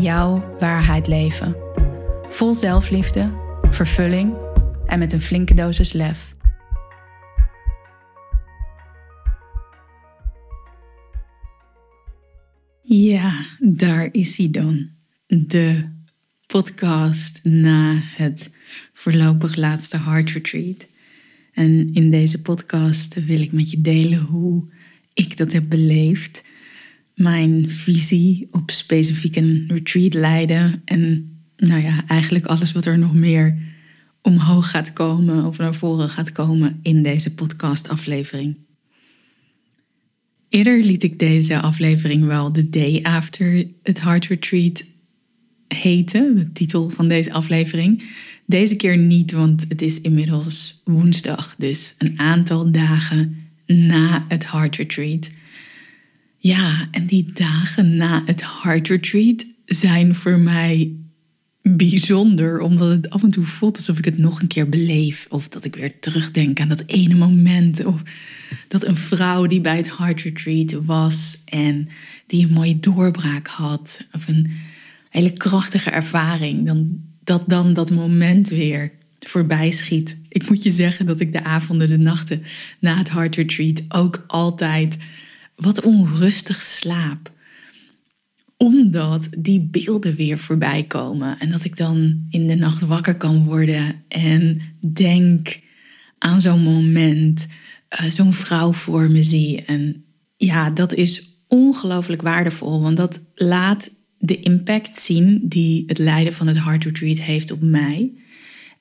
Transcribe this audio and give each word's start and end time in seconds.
jouw 0.00 0.56
waarheid 0.58 1.06
leven. 1.06 1.56
Vol 2.28 2.54
zelfliefde, 2.54 3.32
vervulling 3.70 4.34
en 4.86 4.98
met 4.98 5.12
een 5.12 5.20
flinke 5.20 5.54
dosis 5.54 5.92
lef. 5.92 6.34
Ja, 12.82 13.44
daar 13.60 14.08
is 14.12 14.36
hij 14.36 14.50
dan. 14.50 14.90
De 15.26 15.94
podcast 16.46 17.44
na 17.44 18.00
het 18.00 18.50
voorlopig 18.92 19.56
laatste 19.56 19.98
Heart 19.98 20.30
Retreat. 20.30 20.86
En 21.52 21.94
in 21.94 22.10
deze 22.10 22.42
podcast 22.42 23.24
wil 23.24 23.40
ik 23.40 23.52
met 23.52 23.70
je 23.70 23.80
delen 23.80 24.18
hoe 24.18 24.72
ik 25.14 25.36
dat 25.36 25.52
heb 25.52 25.68
beleefd 25.68 26.44
mijn 27.16 27.70
visie 27.70 28.48
op 28.50 28.70
specifiek 28.70 29.36
een 29.36 29.64
retreat 29.68 30.14
leiden. 30.14 30.82
En 30.84 31.30
nou 31.56 31.82
ja, 31.82 32.04
eigenlijk 32.06 32.46
alles 32.46 32.72
wat 32.72 32.84
er 32.84 32.98
nog 32.98 33.14
meer 33.14 33.58
omhoog 34.22 34.70
gaat 34.70 34.92
komen 34.92 35.44
of 35.44 35.58
naar 35.58 35.74
voren 35.74 36.08
gaat 36.08 36.32
komen 36.32 36.78
in 36.82 37.02
deze 37.02 37.34
podcastaflevering. 37.34 38.56
Eerder 40.48 40.84
liet 40.84 41.02
ik 41.02 41.18
deze 41.18 41.60
aflevering 41.60 42.24
wel 42.24 42.50
The 42.50 42.68
Day 42.68 43.00
After 43.02 43.66
het 43.82 44.00
Heart 44.00 44.26
Retreat 44.26 44.84
heten, 45.68 46.36
de 46.36 46.52
titel 46.52 46.88
van 46.88 47.08
deze 47.08 47.32
aflevering. 47.32 48.02
Deze 48.46 48.76
keer 48.76 48.96
niet, 48.96 49.32
want 49.32 49.64
het 49.68 49.82
is 49.82 50.00
inmiddels 50.00 50.80
woensdag, 50.84 51.54
dus 51.58 51.94
een 51.98 52.18
aantal 52.18 52.70
dagen 52.70 53.36
na 53.66 54.24
het 54.28 54.50
Heart 54.50 54.76
Retreat. 54.76 55.30
Ja, 56.46 56.88
en 56.90 57.06
die 57.06 57.30
dagen 57.34 57.96
na 57.96 58.22
het 58.24 58.42
Heart 58.62 58.88
Retreat 58.88 59.46
zijn 59.64 60.14
voor 60.14 60.38
mij 60.38 60.92
bijzonder, 61.62 62.60
omdat 62.60 62.88
het 62.88 63.10
af 63.10 63.22
en 63.22 63.30
toe 63.30 63.44
voelt 63.44 63.76
alsof 63.76 63.98
ik 63.98 64.04
het 64.04 64.18
nog 64.18 64.40
een 64.40 64.46
keer 64.46 64.68
beleef. 64.68 65.26
Of 65.28 65.48
dat 65.48 65.64
ik 65.64 65.74
weer 65.74 65.98
terugdenk 66.00 66.60
aan 66.60 66.68
dat 66.68 66.82
ene 66.86 67.14
moment. 67.14 67.84
Of 67.84 68.02
dat 68.68 68.84
een 68.84 68.96
vrouw 68.96 69.46
die 69.46 69.60
bij 69.60 69.76
het 69.76 69.96
Heart 69.96 70.22
Retreat 70.22 70.72
was 70.72 71.38
en 71.44 71.88
die 72.26 72.46
een 72.46 72.52
mooie 72.52 72.80
doorbraak 72.80 73.46
had. 73.46 74.06
Of 74.12 74.28
een 74.28 74.50
hele 75.10 75.32
krachtige 75.32 75.90
ervaring. 75.90 76.66
Dan, 76.66 77.00
dat 77.24 77.48
dan 77.48 77.74
dat 77.74 77.90
moment 77.90 78.48
weer 78.48 78.92
voorbij 79.20 79.70
schiet. 79.70 80.16
Ik 80.28 80.48
moet 80.48 80.62
je 80.62 80.70
zeggen 80.70 81.06
dat 81.06 81.20
ik 81.20 81.32
de 81.32 81.44
avonden, 81.44 81.88
de 81.88 81.98
nachten 81.98 82.42
na 82.78 82.96
het 82.96 83.10
Heart 83.10 83.36
Retreat 83.36 83.82
ook 83.88 84.24
altijd 84.26 84.96
wat 85.56 85.80
onrustig 85.80 86.62
slaap. 86.62 87.34
Omdat 88.56 89.28
die 89.38 89.60
beelden 89.60 90.14
weer 90.14 90.38
voorbij 90.38 90.84
komen. 90.84 91.38
En 91.38 91.50
dat 91.50 91.64
ik 91.64 91.76
dan 91.76 92.26
in 92.30 92.46
de 92.46 92.54
nacht 92.54 92.82
wakker 92.82 93.16
kan 93.16 93.44
worden 93.44 94.04
en 94.08 94.60
denk 94.92 95.60
aan 96.18 96.40
zo'n 96.40 96.62
moment, 96.62 97.46
uh, 98.00 98.10
zo'n 98.10 98.32
vrouw 98.32 98.72
voor 98.72 99.10
me 99.10 99.22
zie. 99.22 99.62
En 99.62 100.04
ja, 100.36 100.70
dat 100.70 100.94
is 100.94 101.36
ongelooflijk 101.48 102.22
waardevol, 102.22 102.82
want 102.82 102.96
dat 102.96 103.20
laat 103.34 103.90
de 104.18 104.40
impact 104.40 105.00
zien 105.00 105.40
die 105.44 105.84
het 105.86 105.98
lijden 105.98 106.32
van 106.32 106.46
het 106.46 106.62
Heart 106.64 106.84
Retreat 106.84 107.18
heeft 107.18 107.50
op 107.50 107.60
mij. 107.60 108.12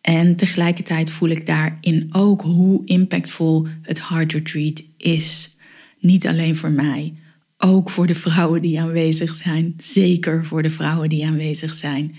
En 0.01 0.35
tegelijkertijd 0.35 1.09
voel 1.09 1.29
ik 1.29 1.45
daarin 1.45 2.07
ook 2.11 2.41
hoe 2.41 2.85
impactvol 2.85 3.67
het 3.81 4.07
Heart 4.07 4.33
Retreat 4.33 4.83
is. 4.97 5.54
Niet 6.05 6.27
alleen 6.27 6.55
voor 6.55 6.71
mij, 6.71 7.13
ook 7.57 7.89
voor 7.89 8.07
de 8.07 8.15
vrouwen 8.15 8.61
die 8.61 8.79
aanwezig 8.79 9.35
zijn. 9.35 9.73
Zeker 9.77 10.45
voor 10.45 10.63
de 10.63 10.71
vrouwen 10.71 11.09
die 11.09 11.25
aanwezig 11.25 11.73
zijn. 11.73 12.15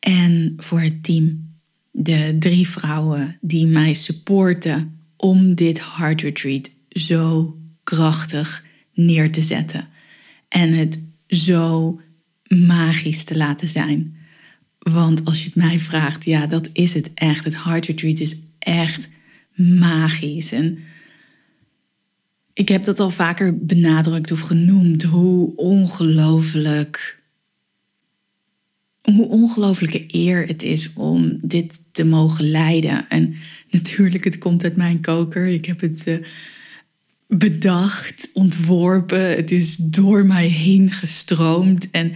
En 0.00 0.54
voor 0.56 0.80
het 0.80 1.02
team. 1.02 1.46
De 1.90 2.36
drie 2.38 2.68
vrouwen 2.68 3.38
die 3.40 3.66
mij 3.66 3.94
supporten 3.94 4.98
om 5.16 5.54
dit 5.54 5.80
Heart 5.96 6.20
Retreat 6.20 6.70
zo 6.88 7.56
krachtig 7.84 8.64
neer 8.94 9.32
te 9.32 9.42
zetten. 9.42 9.88
En 10.48 10.72
het 10.72 10.98
zo 11.26 12.00
magisch 12.48 13.24
te 13.24 13.36
laten 13.36 13.68
zijn. 13.68 14.16
Want 14.78 15.24
als 15.24 15.38
je 15.38 15.44
het 15.44 15.56
mij 15.56 15.78
vraagt, 15.78 16.24
ja, 16.24 16.46
dat 16.46 16.70
is 16.72 16.94
het 16.94 17.10
echt. 17.14 17.44
Het 17.44 17.62
Heart 17.62 17.86
Retreat 17.86 18.18
is 18.18 18.36
echt 18.58 19.08
magisch. 19.54 20.52
En 20.52 20.78
ik 22.58 22.68
heb 22.68 22.84
dat 22.84 23.00
al 23.00 23.10
vaker 23.10 23.58
benadrukt 23.58 24.32
of 24.32 24.40
genoemd, 24.40 25.02
hoe 25.02 25.56
ongelooflijk, 25.56 27.22
hoe 29.02 29.28
ongelooflijke 29.28 30.04
eer 30.06 30.46
het 30.46 30.62
is 30.62 30.92
om 30.94 31.38
dit 31.42 31.80
te 31.92 32.04
mogen 32.04 32.50
leiden. 32.50 33.08
En 33.08 33.34
natuurlijk, 33.70 34.24
het 34.24 34.38
komt 34.38 34.64
uit 34.64 34.76
mijn 34.76 35.00
koker. 35.00 35.46
Ik 35.46 35.64
heb 35.64 35.80
het 35.80 36.02
uh, 36.06 36.16
bedacht, 37.26 38.28
ontworpen. 38.32 39.36
Het 39.36 39.50
is 39.50 39.76
door 39.76 40.26
mij 40.26 40.48
heen 40.48 40.92
gestroomd. 40.92 41.90
En 41.90 42.14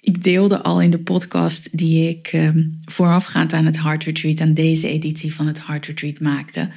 ik 0.00 0.22
deelde 0.24 0.62
al 0.62 0.80
in 0.80 0.90
de 0.90 0.98
podcast 0.98 1.78
die 1.78 2.08
ik 2.08 2.32
uh, 2.32 2.50
voorafgaand 2.84 3.52
aan 3.52 3.66
het 3.66 3.82
Heart 3.82 4.04
Retreat, 4.04 4.40
aan 4.40 4.54
deze 4.54 4.88
editie 4.88 5.34
van 5.34 5.46
het 5.46 5.66
Heart 5.66 5.86
Retreat 5.86 6.20
maakte 6.20 6.70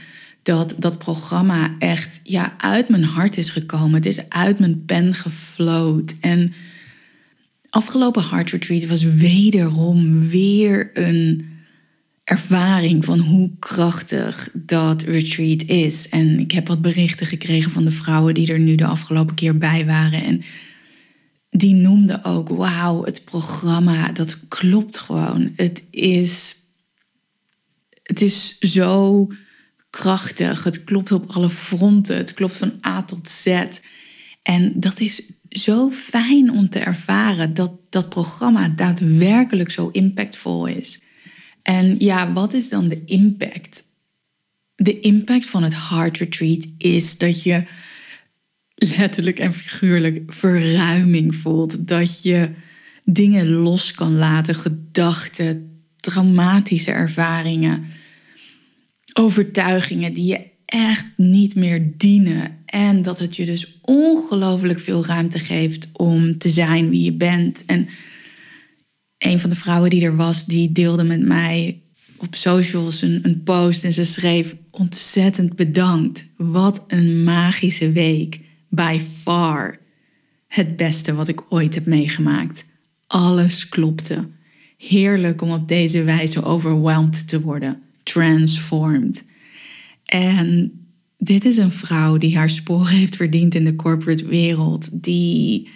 dat 0.50 0.76
dat 0.78 0.98
programma 0.98 1.76
echt 1.80 2.20
ja, 2.24 2.54
uit 2.58 2.90
mijn 2.90 3.04
hart 3.04 3.38
is 3.38 3.50
gekomen. 3.50 3.94
Het 3.94 4.06
is 4.06 4.30
uit 4.30 4.60
mijn 4.60 4.86
pen 4.86 5.14
gefloot. 5.14 6.16
En 6.22 6.54
afgelopen 7.70 8.24
Heart 8.30 8.52
Retreat 8.52 8.86
was 8.86 9.04
wederom 9.04 10.28
weer 10.28 10.90
een 10.94 11.46
ervaring 12.24 13.06
van 13.06 13.20
hoe 13.20 13.52
krachtig 13.60 14.50
dat 14.54 15.02
retreat 15.02 15.64
is. 15.64 16.10
En 16.10 16.40
ik 16.40 16.52
heb 16.52 16.68
wat 16.68 16.82
berichten 16.82 17.26
gekregen 17.26 17.72
van 17.72 17.84
de 17.84 17.92
vrouwen 17.92 18.34
die 18.34 18.52
er 18.52 18.60
nu 18.60 18.76
de 18.76 18.86
afgelopen 18.86 19.36
keer 19.36 19.58
bij 19.58 19.86
waren. 19.86 20.24
En 20.24 20.42
die 21.50 21.74
noemden 21.74 22.24
ook, 22.24 22.50
wauw, 22.50 23.04
het 23.04 23.26
programma, 23.26 24.12
dat 24.12 24.40
klopt 24.48 24.98
gewoon. 24.98 25.52
Het 25.56 25.84
is, 25.92 26.56
het 28.04 28.22
is 28.22 28.58
zo 28.60 29.28
krachtig. 29.90 30.64
Het 30.64 30.84
klopt 30.84 31.12
op 31.12 31.32
alle 31.32 31.50
fronten. 31.50 32.18
Het 32.18 32.34
klopt 32.34 32.56
van 32.56 32.74
A 32.88 33.04
tot 33.04 33.30
Z. 33.30 33.64
En 34.42 34.74
dat 34.76 35.00
is 35.00 35.22
zo 35.50 35.90
fijn 35.90 36.52
om 36.52 36.70
te 36.70 36.80
ervaren 36.80 37.54
dat 37.54 37.72
dat 37.90 38.10
programma 38.10 38.70
daadwerkelijk 38.70 39.72
zo 39.72 39.88
impactvol 39.88 40.66
is. 40.66 41.02
En 41.62 41.96
ja, 42.00 42.34
wat 42.34 42.54
is 42.54 42.70
dan 42.70 42.88
de 42.88 43.02
impact? 43.06 43.84
De 44.76 45.00
impact 45.00 45.46
van 45.46 45.64
het 45.64 45.90
Heart 45.90 46.18
Retreat 46.18 46.68
is 46.78 47.18
dat 47.18 47.44
je 47.44 47.64
letterlijk 48.76 49.40
en 49.40 49.54
figuurlijk 49.54 50.34
verruiming 50.34 51.36
voelt. 51.36 51.88
Dat 51.88 52.24
je 52.24 52.50
dingen 53.04 53.50
los 53.50 53.92
kan 53.92 54.16
laten, 54.16 54.56
gedachten, 54.56 55.84
traumatische 55.96 56.92
ervaringen 56.92 57.86
overtuigingen 59.14 60.14
die 60.14 60.26
je 60.26 60.42
echt 60.66 61.06
niet 61.16 61.56
meer 61.56 61.92
dienen. 61.98 62.58
En 62.66 63.02
dat 63.02 63.20
het 63.20 63.36
je 63.36 63.46
dus 63.46 63.80
ongelooflijk 63.82 64.80
veel 64.80 65.06
ruimte 65.06 65.40
geeft 65.40 65.90
om 65.94 66.38
te 66.38 66.50
zijn 66.50 66.90
wie 66.90 67.04
je 67.04 67.14
bent. 67.14 67.64
En 67.66 67.88
een 69.18 69.40
van 69.40 69.50
de 69.50 69.56
vrouwen 69.56 69.90
die 69.90 70.04
er 70.04 70.16
was, 70.16 70.46
die 70.46 70.72
deelde 70.72 71.04
met 71.04 71.22
mij 71.22 71.82
op 72.18 72.36
socials 72.36 73.02
een, 73.02 73.20
een 73.24 73.44
post 73.44 73.84
en 73.84 73.94
ze 73.94 74.04
schreef 74.04 74.56
ontzettend 74.72 75.56
bedankt. 75.56 76.26
Wat 76.38 76.84
een 76.88 77.24
magische 77.24 77.92
week. 77.92 78.40
By 78.70 79.00
far 79.00 79.80
het 80.48 80.76
beste 80.76 81.14
wat 81.14 81.28
ik 81.28 81.42
ooit 81.50 81.76
heb 81.76 81.86
meegemaakt. 81.86 82.66
Alles 83.08 83.70
klopte. 83.70 84.28
Heerlijk 84.78 85.42
om 85.42 85.52
op 85.52 85.68
deze 85.68 86.04
wijze 86.04 86.44
overweldigd 86.44 87.28
te 87.28 87.42
worden 87.42 87.89
transformed. 88.12 89.24
En 90.06 90.72
dit 91.18 91.46
is 91.46 91.58
een 91.58 91.72
vrouw 91.72 92.18
die 92.18 92.38
haar 92.38 92.50
sporen 92.50 92.96
heeft 92.98 93.16
verdiend 93.16 93.56
in 93.56 93.66
de 93.66 93.76
corporate 93.76 94.28
wereld, 94.28 94.90
die, 94.92 95.70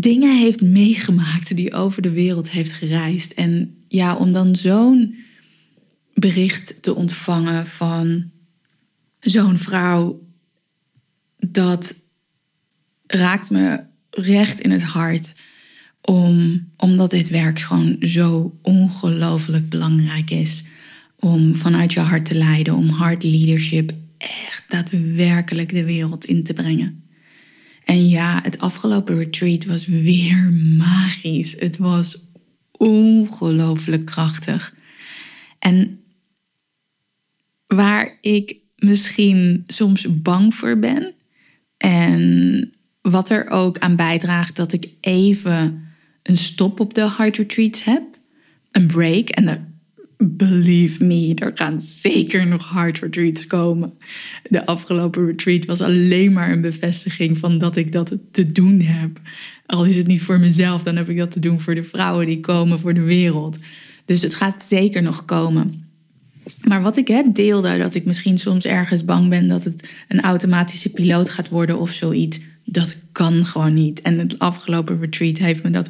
dingen 0.00 0.38
heeft 0.38 0.62
meegemaakt 0.62 1.56
die 1.56 1.72
over 1.72 2.02
de 2.02 2.10
wereld 2.10 2.50
heeft 2.50 2.72
gereisd. 2.72 3.32
En 3.32 3.76
ja, 3.88 4.16
om 4.16 4.32
dan 4.32 4.56
zo'n 4.56 5.14
bericht 6.14 6.82
te 6.82 6.94
ontvangen 6.94 7.66
van 7.66 8.30
zo'n 9.20 9.58
vrouw, 9.58 10.26
dat 11.38 11.94
raakt 13.06 13.50
me 13.50 13.80
recht 14.10 14.60
in 14.60 14.70
het 14.70 14.82
hart. 14.82 15.34
Om, 16.02 16.66
omdat 16.76 17.10
dit 17.10 17.28
werk 17.28 17.58
gewoon 17.58 17.96
zo 18.00 18.58
ongelooflijk 18.62 19.68
belangrijk 19.68 20.30
is. 20.30 20.64
Om 21.18 21.56
vanuit 21.56 21.92
je 21.92 22.00
hart 22.00 22.24
te 22.24 22.34
leiden, 22.34 22.74
om 22.74 22.88
hard 22.88 23.22
leadership 23.22 23.92
echt 24.18 24.64
daadwerkelijk 24.68 25.68
de 25.68 25.84
wereld 25.84 26.24
in 26.24 26.44
te 26.44 26.52
brengen. 26.52 27.04
En 27.84 28.08
ja, 28.08 28.40
het 28.42 28.58
afgelopen 28.58 29.16
retreat 29.16 29.64
was 29.64 29.86
weer 29.86 30.52
magisch. 30.76 31.56
Het 31.58 31.76
was 31.76 32.26
ongelooflijk 32.70 34.04
krachtig. 34.04 34.74
En 35.58 36.00
waar 37.66 38.18
ik 38.20 38.56
misschien 38.76 39.64
soms 39.66 40.22
bang 40.22 40.54
voor 40.54 40.78
ben 40.78 41.14
en 41.76 42.72
wat 43.00 43.30
er 43.30 43.48
ook 43.48 43.78
aan 43.78 43.96
bijdraagt 43.96 44.56
dat 44.56 44.72
ik 44.72 44.88
even 45.00 45.84
een 46.30 46.38
stop 46.38 46.80
op 46.80 46.94
de 46.94 47.02
hard 47.02 47.36
retreats 47.36 47.84
heb, 47.84 48.02
een 48.70 48.86
break. 48.86 49.28
En 49.28 49.74
believe 50.18 51.04
me, 51.04 51.34
er 51.34 51.50
gaan 51.54 51.80
zeker 51.80 52.46
nog 52.46 52.64
hard 52.64 52.98
retreats 52.98 53.46
komen. 53.46 53.92
De 54.42 54.66
afgelopen 54.66 55.26
retreat 55.26 55.64
was 55.64 55.80
alleen 55.80 56.32
maar 56.32 56.50
een 56.50 56.60
bevestiging 56.60 57.38
van 57.38 57.58
dat 57.58 57.76
ik 57.76 57.92
dat 57.92 58.16
te 58.30 58.52
doen 58.52 58.80
heb. 58.80 59.20
Al 59.66 59.84
is 59.84 59.96
het 59.96 60.06
niet 60.06 60.22
voor 60.22 60.38
mezelf, 60.38 60.82
dan 60.82 60.96
heb 60.96 61.08
ik 61.08 61.16
dat 61.16 61.30
te 61.30 61.40
doen 61.40 61.60
voor 61.60 61.74
de 61.74 61.82
vrouwen 61.82 62.26
die 62.26 62.40
komen, 62.40 62.80
voor 62.80 62.94
de 62.94 63.00
wereld. 63.00 63.58
Dus 64.04 64.22
het 64.22 64.34
gaat 64.34 64.62
zeker 64.62 65.02
nog 65.02 65.24
komen. 65.24 65.72
Maar 66.62 66.82
wat 66.82 66.96
ik 66.96 67.08
hè, 67.08 67.22
deelde, 67.32 67.78
dat 67.78 67.94
ik 67.94 68.04
misschien 68.04 68.38
soms 68.38 68.64
ergens 68.64 69.04
bang 69.04 69.28
ben 69.28 69.48
dat 69.48 69.64
het 69.64 69.94
een 70.08 70.20
automatische 70.20 70.90
piloot 70.90 71.30
gaat 71.30 71.48
worden 71.48 71.78
of 71.78 71.90
zoiets, 71.90 72.38
dat 72.64 72.96
kan 73.12 73.44
gewoon 73.44 73.74
niet. 73.74 74.00
En 74.00 74.18
het 74.18 74.38
afgelopen 74.38 75.00
retreat 75.00 75.38
heeft 75.38 75.62
me 75.62 75.70
dat 75.70 75.88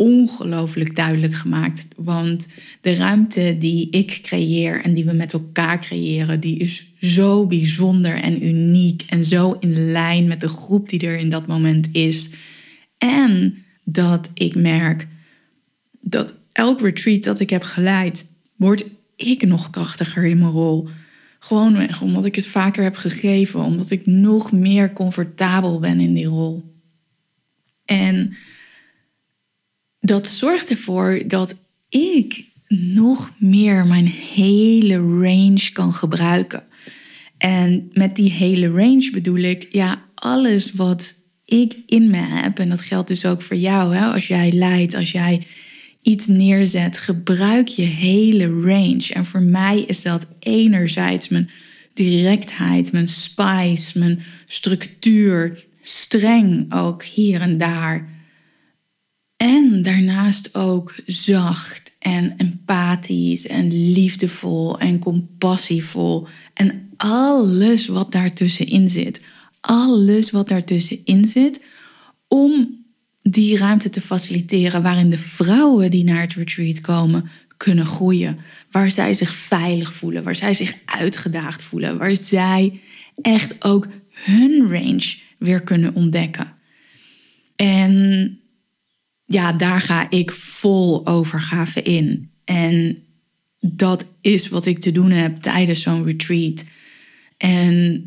ongelooflijk 0.00 0.96
duidelijk 0.96 1.34
gemaakt. 1.34 1.86
Want 1.96 2.48
de 2.80 2.94
ruimte 2.94 3.56
die 3.58 3.90
ik 3.90 4.18
creëer 4.22 4.82
en 4.82 4.94
die 4.94 5.04
we 5.04 5.12
met 5.12 5.32
elkaar 5.32 5.80
creëren, 5.80 6.40
die 6.40 6.58
is 6.58 6.92
zo 7.00 7.46
bijzonder 7.46 8.14
en 8.14 8.44
uniek 8.44 9.02
en 9.08 9.24
zo 9.24 9.56
in 9.60 9.92
lijn 9.92 10.26
met 10.26 10.40
de 10.40 10.48
groep 10.48 10.88
die 10.88 11.00
er 11.00 11.18
in 11.18 11.28
dat 11.28 11.46
moment 11.46 11.88
is. 11.92 12.30
En 12.98 13.64
dat 13.84 14.30
ik 14.34 14.54
merk 14.54 15.06
dat 16.00 16.34
elk 16.52 16.80
retreat 16.80 17.22
dat 17.22 17.40
ik 17.40 17.50
heb 17.50 17.62
geleid, 17.62 18.24
word 18.56 18.84
ik 19.16 19.42
nog 19.42 19.70
krachtiger 19.70 20.24
in 20.24 20.38
mijn 20.38 20.50
rol. 20.50 20.88
Gewoon 21.38 21.88
omdat 22.00 22.24
ik 22.24 22.34
het 22.34 22.46
vaker 22.46 22.82
heb 22.82 22.96
gegeven, 22.96 23.60
omdat 23.60 23.90
ik 23.90 24.06
nog 24.06 24.52
meer 24.52 24.92
comfortabel 24.92 25.78
ben 25.78 26.00
in 26.00 26.14
die 26.14 26.26
rol. 26.26 26.74
En 27.84 28.36
dat 30.00 30.28
zorgt 30.28 30.70
ervoor 30.70 31.22
dat 31.26 31.54
ik 31.88 32.44
nog 32.68 33.30
meer 33.38 33.86
mijn 33.86 34.06
hele 34.06 34.96
range 34.96 35.70
kan 35.72 35.92
gebruiken. 35.92 36.62
En 37.38 37.90
met 37.92 38.16
die 38.16 38.30
hele 38.30 38.70
range 38.70 39.10
bedoel 39.12 39.38
ik, 39.38 39.68
ja, 39.70 40.02
alles 40.14 40.72
wat 40.72 41.14
ik 41.44 41.76
in 41.86 42.10
me 42.10 42.18
heb, 42.18 42.58
en 42.58 42.68
dat 42.68 42.82
geldt 42.82 43.08
dus 43.08 43.24
ook 43.24 43.42
voor 43.42 43.56
jou, 43.56 43.96
hè, 43.96 44.04
als 44.04 44.28
jij 44.28 44.52
leidt, 44.52 44.94
als 44.94 45.12
jij 45.12 45.46
iets 46.02 46.26
neerzet, 46.26 46.98
gebruik 46.98 47.68
je 47.68 47.82
hele 47.82 48.60
range. 48.60 49.08
En 49.12 49.24
voor 49.24 49.42
mij 49.42 49.80
is 49.80 50.02
dat 50.02 50.26
enerzijds 50.38 51.28
mijn 51.28 51.50
directheid, 51.94 52.92
mijn 52.92 53.08
spice, 53.08 53.98
mijn 53.98 54.22
structuur, 54.46 55.66
streng 55.82 56.72
ook 56.72 57.04
hier 57.04 57.40
en 57.40 57.58
daar. 57.58 58.19
En 59.42 59.82
daarnaast 59.82 60.54
ook 60.54 60.94
zacht 61.06 61.92
en 61.98 62.34
empathisch 62.36 63.46
en 63.46 63.92
liefdevol 63.92 64.78
en 64.78 64.98
compassievol. 64.98 66.26
En 66.54 66.90
alles 66.96 67.86
wat 67.86 68.12
daartussenin 68.12 68.88
zit. 68.88 69.20
Alles 69.60 70.30
wat 70.30 70.48
daartussenin 70.48 71.24
zit. 71.24 71.64
Om 72.28 72.84
die 73.22 73.56
ruimte 73.56 73.90
te 73.90 74.00
faciliteren 74.00 74.82
waarin 74.82 75.10
de 75.10 75.18
vrouwen 75.18 75.90
die 75.90 76.04
naar 76.04 76.20
het 76.20 76.34
retreat 76.34 76.80
komen 76.80 77.30
kunnen 77.56 77.86
groeien. 77.86 78.38
Waar 78.70 78.90
zij 78.90 79.14
zich 79.14 79.34
veilig 79.34 79.92
voelen, 79.92 80.22
waar 80.22 80.34
zij 80.34 80.54
zich 80.54 80.74
uitgedaagd 80.84 81.62
voelen, 81.62 81.98
waar 81.98 82.16
zij 82.16 82.80
echt 83.22 83.64
ook 83.64 83.86
hun 84.10 84.72
range 84.72 85.16
weer 85.38 85.62
kunnen 85.62 85.94
ontdekken. 85.94 86.52
En 87.56 88.39
ja, 89.32 89.52
daar 89.52 89.80
ga 89.80 90.10
ik 90.10 90.30
vol 90.30 91.06
overgave 91.06 91.82
in. 91.82 92.30
En 92.44 93.02
dat 93.60 94.04
is 94.20 94.48
wat 94.48 94.66
ik 94.66 94.78
te 94.78 94.92
doen 94.92 95.10
heb 95.10 95.40
tijdens 95.40 95.82
zo'n 95.82 96.04
retreat. 96.04 96.64
En 97.36 98.04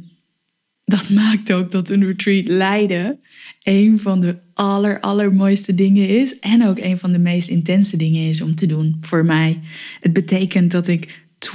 dat 0.86 1.10
maakt 1.20 1.54
ook 1.54 1.72
dat 1.72 1.90
een 1.90 2.06
retreat 2.06 2.48
leiden 2.48 3.20
een 3.64 4.00
van 4.00 4.22
de 4.22 4.38
aller, 4.54 5.00
allermooiste 5.00 5.76
dingen 5.76 6.08
is. 6.08 6.40
En 6.40 6.68
ook 6.68 6.80
een 6.80 6.98
van 6.98 7.12
de 7.12 7.20
meest 7.20 7.48
intense 7.48 7.98
dingen 7.98 8.30
is 8.30 8.42
om 8.42 8.56
te 8.56 8.66
doen 8.66 8.98
voor 9.02 9.26
mij. 9.26 9.60
Het 10.00 10.14
betekent 10.14 10.72
dat 10.72 10.88
ik 10.88 11.26
24-7, 11.40 11.54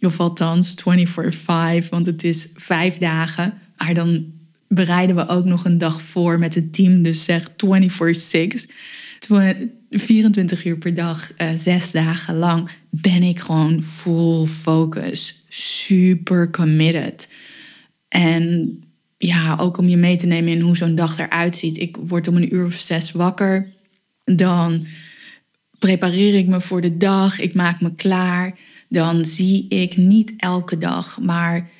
of 0.00 0.20
althans 0.20 0.74
24-5, 1.84 1.88
want 1.88 2.06
het 2.06 2.24
is 2.24 2.48
vijf 2.54 2.98
dagen. 2.98 3.54
Maar 3.76 3.94
dan 3.94 4.39
bereiden 4.74 5.16
we 5.16 5.28
ook 5.28 5.44
nog 5.44 5.64
een 5.64 5.78
dag 5.78 6.02
voor 6.02 6.38
met 6.38 6.54
het 6.54 6.72
team, 6.72 7.02
dus 7.02 7.24
zeg 7.24 7.48
24-6. 7.50 7.54
24 9.90 10.64
uur 10.64 10.78
per 10.78 10.94
dag, 10.94 11.32
uh, 11.38 11.50
zes 11.56 11.90
dagen 11.90 12.36
lang, 12.36 12.70
ben 12.90 13.22
ik 13.22 13.38
gewoon 13.38 13.82
full 13.82 14.46
focus, 14.46 15.44
super 15.48 16.50
committed. 16.50 17.28
En 18.08 18.78
ja, 19.18 19.56
ook 19.60 19.78
om 19.78 19.88
je 19.88 19.96
mee 19.96 20.16
te 20.16 20.26
nemen 20.26 20.52
in 20.52 20.60
hoe 20.60 20.76
zo'n 20.76 20.94
dag 20.94 21.18
eruit 21.18 21.56
ziet. 21.56 21.78
Ik 21.78 21.96
word 22.06 22.28
om 22.28 22.36
een 22.36 22.54
uur 22.54 22.66
of 22.66 22.74
zes 22.74 23.12
wakker. 23.12 23.72
Dan 24.24 24.86
prepareer 25.78 26.34
ik 26.34 26.46
me 26.46 26.60
voor 26.60 26.80
de 26.80 26.96
dag. 26.96 27.40
Ik 27.40 27.54
maak 27.54 27.80
me 27.80 27.94
klaar. 27.94 28.58
Dan 28.88 29.24
zie 29.24 29.68
ik 29.68 29.96
niet 29.96 30.32
elke 30.36 30.78
dag, 30.78 31.18
maar 31.20 31.70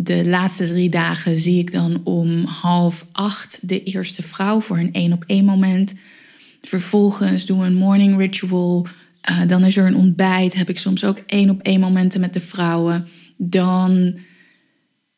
de 0.00 0.24
laatste 0.24 0.66
drie 0.66 0.90
dagen 0.90 1.36
zie 1.36 1.58
ik 1.58 1.72
dan 1.72 2.00
om 2.04 2.44
half 2.44 3.06
acht 3.12 3.68
de 3.68 3.82
eerste 3.82 4.22
vrouw 4.22 4.60
voor 4.60 4.78
een 4.78 4.92
één 4.92 5.12
op 5.12 5.24
één 5.26 5.44
moment. 5.44 5.94
Vervolgens 6.62 7.46
doen 7.46 7.58
we 7.58 7.66
een 7.66 7.74
morning 7.74 8.18
ritual. 8.18 8.86
Uh, 9.30 9.46
dan 9.46 9.64
is 9.64 9.76
er 9.76 9.86
een 9.86 9.96
ontbijt. 9.96 10.54
Heb 10.54 10.68
ik 10.68 10.78
soms 10.78 11.04
ook 11.04 11.18
één 11.26 11.50
op 11.50 11.62
één 11.62 11.80
momenten 11.80 12.20
met 12.20 12.32
de 12.32 12.40
vrouwen. 12.40 13.08
Dan 13.36 14.18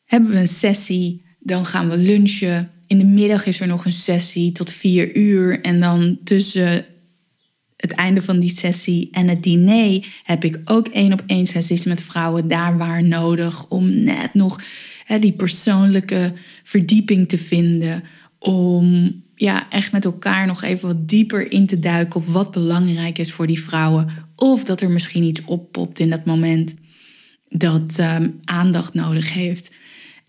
hebben 0.04 0.30
we 0.30 0.36
een 0.36 0.48
sessie. 0.48 1.22
Dan 1.38 1.66
gaan 1.66 1.88
we 1.88 1.96
lunchen. 1.96 2.70
In 2.86 2.98
de 2.98 3.04
middag 3.04 3.46
is 3.46 3.60
er 3.60 3.66
nog 3.66 3.84
een 3.84 3.92
sessie 3.92 4.52
tot 4.52 4.70
vier 4.70 5.16
uur. 5.16 5.60
En 5.60 5.80
dan 5.80 6.18
tussen 6.24 6.84
het 7.80 7.92
einde 7.92 8.22
van 8.22 8.38
die 8.38 8.50
sessie 8.50 9.08
en 9.12 9.28
het 9.28 9.42
diner 9.42 10.06
heb 10.24 10.44
ik 10.44 10.60
ook 10.64 10.88
één 10.88 11.12
op 11.12 11.22
één 11.26 11.46
sessies 11.46 11.84
met 11.84 12.02
vrouwen 12.02 12.48
daar 12.48 12.78
waar 12.78 13.04
nodig. 13.04 13.68
Om 13.68 14.02
net 14.04 14.34
nog 14.34 14.62
hè, 15.04 15.18
die 15.18 15.32
persoonlijke 15.32 16.32
verdieping 16.62 17.28
te 17.28 17.38
vinden. 17.38 18.02
Om 18.38 19.14
ja, 19.34 19.70
echt 19.70 19.92
met 19.92 20.04
elkaar 20.04 20.46
nog 20.46 20.62
even 20.62 20.88
wat 20.88 21.08
dieper 21.08 21.52
in 21.52 21.66
te 21.66 21.78
duiken 21.78 22.20
op 22.20 22.26
wat 22.26 22.50
belangrijk 22.50 23.18
is 23.18 23.32
voor 23.32 23.46
die 23.46 23.62
vrouwen. 23.62 24.08
Of 24.36 24.64
dat 24.64 24.80
er 24.80 24.90
misschien 24.90 25.22
iets 25.22 25.44
oppopt 25.44 25.98
in 25.98 26.10
dat 26.10 26.24
moment 26.24 26.74
dat 27.48 27.98
um, 28.00 28.40
aandacht 28.44 28.94
nodig 28.94 29.32
heeft. 29.32 29.74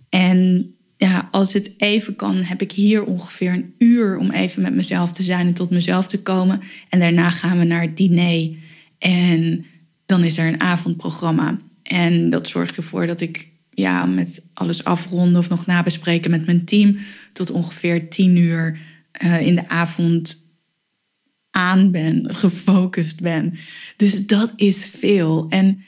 En 0.10 0.72
ja, 1.02 1.28
als 1.32 1.54
het 1.54 1.72
even 1.78 2.16
kan, 2.16 2.36
heb 2.36 2.62
ik 2.62 2.72
hier 2.72 3.04
ongeveer 3.04 3.54
een 3.54 3.74
uur 3.78 4.18
om 4.18 4.32
even 4.32 4.62
met 4.62 4.76
mezelf 4.76 5.12
te 5.12 5.24
zijn 5.24 5.48
en 5.48 5.54
tot 5.54 5.70
mezelf 5.70 6.08
te 6.08 6.22
komen. 6.22 6.62
En 6.90 7.00
daarna 7.00 7.30
gaan 7.30 7.58
we 7.58 7.64
naar 7.64 7.82
het 7.82 7.98
diner. 7.98 8.56
En 8.98 9.66
dan 10.06 10.24
is 10.24 10.38
er 10.38 10.48
een 10.48 10.62
avondprogramma. 10.62 11.58
En 11.84 12.30
dat 12.30 12.48
zorgt 12.48 12.76
ervoor 12.76 13.08
dat 13.08 13.22
ik 13.22 13.50
ja, 13.70 14.06
met 14.06 14.46
alles 14.54 14.84
afronden 14.84 15.40
of 15.40 15.50
nog 15.50 15.66
nabespreken 15.66 16.32
met 16.32 16.46
mijn 16.46 16.66
team 16.66 16.98
tot 17.34 17.52
ongeveer 17.52 18.10
tien 18.10 18.38
uur 18.38 18.80
uh, 19.24 19.42
in 19.42 19.56
de 19.56 19.70
avond 19.70 20.46
aan 21.52 21.92
ben, 21.92 22.26
gefocust 22.36 23.22
ben. 23.22 23.54
Dus 23.98 24.28
dat 24.28 24.54
is 24.56 24.92
veel. 24.98 25.46
En 25.50 25.84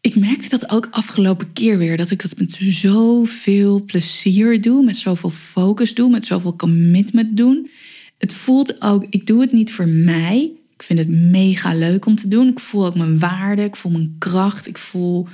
ik 0.00 0.16
merkte 0.16 0.48
dat 0.48 0.70
ook 0.70 0.88
afgelopen 0.90 1.52
keer 1.52 1.78
weer. 1.78 1.96
Dat 1.96 2.10
ik 2.10 2.22
dat 2.22 2.38
met 2.38 2.58
zoveel 2.60 3.84
plezier 3.84 4.60
doe. 4.60 4.84
Met 4.84 4.96
zoveel 4.96 5.30
focus 5.30 5.94
doe. 5.94 6.10
Met 6.10 6.26
zoveel 6.26 6.56
commitment 6.56 7.36
doen. 7.36 7.70
Het 8.18 8.32
voelt 8.32 8.82
ook, 8.82 9.06
ik 9.10 9.26
doe 9.26 9.40
het 9.40 9.52
niet 9.52 9.72
voor 9.72 9.88
mij. 9.88 10.52
Ik 10.74 10.82
vind 10.82 10.98
het 10.98 11.08
mega 11.08 11.74
leuk 11.74 12.06
om 12.06 12.14
te 12.14 12.28
doen. 12.28 12.48
Ik 12.48 12.60
voel 12.60 12.86
ook 12.86 12.96
mijn 12.96 13.18
waarde. 13.18 13.64
Ik 13.64 13.76
voel 13.76 13.92
mijn 13.92 14.16
kracht. 14.18 14.66
Ik 14.66 14.78
voel 14.78 15.26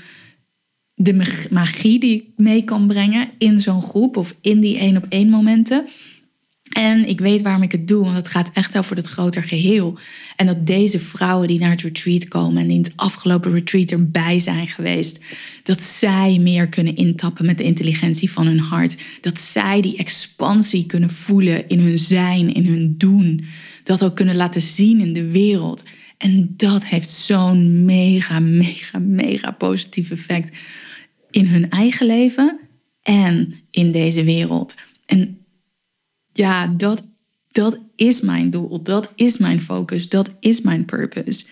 de 0.95 1.47
magie 1.51 2.01
die 2.01 2.15
ik 2.15 2.25
mee 2.37 2.65
kan 2.65 2.87
brengen 2.87 3.31
in 3.39 3.59
zo'n 3.59 3.83
groep. 3.83 4.17
Of 4.17 4.35
in 4.41 4.61
die 4.61 4.79
één 4.79 4.97
op 4.97 5.07
één 5.09 5.29
momenten. 5.29 5.87
En 6.75 7.09
ik 7.09 7.21
weet 7.21 7.43
waarom 7.43 7.63
ik 7.63 7.73
het 7.73 7.89
doe, 7.89 8.05
want 8.05 8.17
het 8.17 8.29
gaat 8.29 8.51
echt 8.53 8.79
over 8.79 8.97
het 8.97 9.07
groter 9.07 9.43
geheel. 9.43 9.99
En 10.37 10.47
dat 10.47 10.67
deze 10.67 10.99
vrouwen 10.99 11.49
die 11.49 11.59
naar 11.59 11.71
het 11.71 11.81
retreat 11.81 12.29
komen 12.29 12.63
en 12.63 12.71
in 12.71 12.83
het 12.83 12.93
afgelopen 12.97 13.53
retreat 13.53 13.91
erbij 13.91 14.39
zijn 14.39 14.67
geweest, 14.67 15.19
dat 15.63 15.83
zij 15.83 16.39
meer 16.39 16.69
kunnen 16.69 16.97
intappen 16.97 17.47
met 17.47 17.59
de 17.59 17.65
intelligentie 17.65 18.31
van 18.31 18.47
hun 18.47 18.59
hart. 18.59 18.97
Dat 19.21 19.41
zij 19.41 19.81
die 19.81 19.97
expansie 19.97 20.87
kunnen 20.87 21.11
voelen 21.11 21.69
in 21.69 21.79
hun 21.79 21.99
zijn, 21.99 22.55
in 22.55 22.67
hun 22.67 22.95
doen. 22.99 23.45
Dat 23.83 24.05
ook 24.05 24.17
kunnen 24.17 24.37
laten 24.37 24.63
zien 24.63 25.01
in 25.01 25.13
de 25.13 25.31
wereld. 25.31 25.83
En 26.19 26.55
dat 26.57 26.87
heeft 26.87 27.11
zo'n 27.11 27.85
mega, 27.85 28.41
mega, 28.41 28.99
mega 28.99 29.51
positief 29.51 30.11
effect 30.11 30.57
in 31.31 31.47
hun 31.47 31.71
eigen 31.71 32.07
leven 32.07 32.59
en 33.03 33.55
in 33.71 33.93
deze 33.93 34.25
wereld. 34.25 34.75
En 35.07 35.39
ja, 36.37 36.67
dat, 36.67 37.03
dat 37.51 37.79
is 37.97 38.21
mijn 38.21 38.51
doel, 38.51 38.83
dat 38.83 39.13
is 39.15 39.39
mijn 39.39 39.61
focus, 39.61 40.09
dat 40.09 40.31
is 40.41 40.61
mijn 40.61 40.85
purpose. 40.85 41.45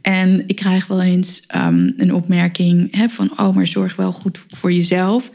En 0.00 0.44
ik 0.46 0.56
krijg 0.56 0.86
wel 0.86 1.02
eens 1.02 1.42
um, 1.56 1.94
een 1.96 2.14
opmerking 2.14 2.96
hè, 2.96 3.08
van, 3.08 3.30
oh, 3.38 3.54
maar 3.54 3.66
zorg 3.66 3.96
wel 3.96 4.12
goed 4.12 4.46
voor 4.48 4.72
jezelf. 4.72 5.30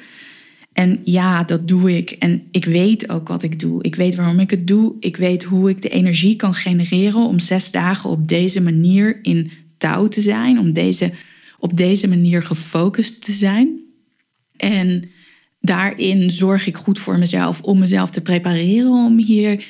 En 0.73 0.99
ja, 1.03 1.43
dat 1.43 1.67
doe 1.67 1.97
ik. 1.97 2.11
En 2.11 2.47
ik 2.51 2.65
weet 2.65 3.09
ook 3.09 3.27
wat 3.27 3.43
ik 3.43 3.59
doe. 3.59 3.83
Ik 3.83 3.95
weet 3.95 4.15
waarom 4.15 4.39
ik 4.39 4.49
het 4.49 4.67
doe. 4.67 4.95
Ik 4.99 5.17
weet 5.17 5.43
hoe 5.43 5.69
ik 5.69 5.81
de 5.81 5.89
energie 5.89 6.35
kan 6.35 6.53
genereren 6.53 7.21
om 7.21 7.39
zes 7.39 7.71
dagen 7.71 8.09
op 8.09 8.27
deze 8.27 8.61
manier 8.61 9.19
in 9.21 9.51
touw 9.77 10.07
te 10.07 10.21
zijn. 10.21 10.59
Om 10.59 10.73
deze, 10.73 11.11
op 11.59 11.77
deze 11.77 12.07
manier 12.07 12.41
gefocust 12.41 13.23
te 13.23 13.31
zijn. 13.31 13.79
En 14.57 15.09
daarin 15.61 16.31
zorg 16.31 16.67
ik 16.67 16.77
goed 16.77 16.99
voor 16.99 17.17
mezelf 17.17 17.61
om 17.61 17.79
mezelf 17.79 18.09
te 18.09 18.21
prepareren 18.21 18.91
om 18.91 19.17
hier 19.17 19.65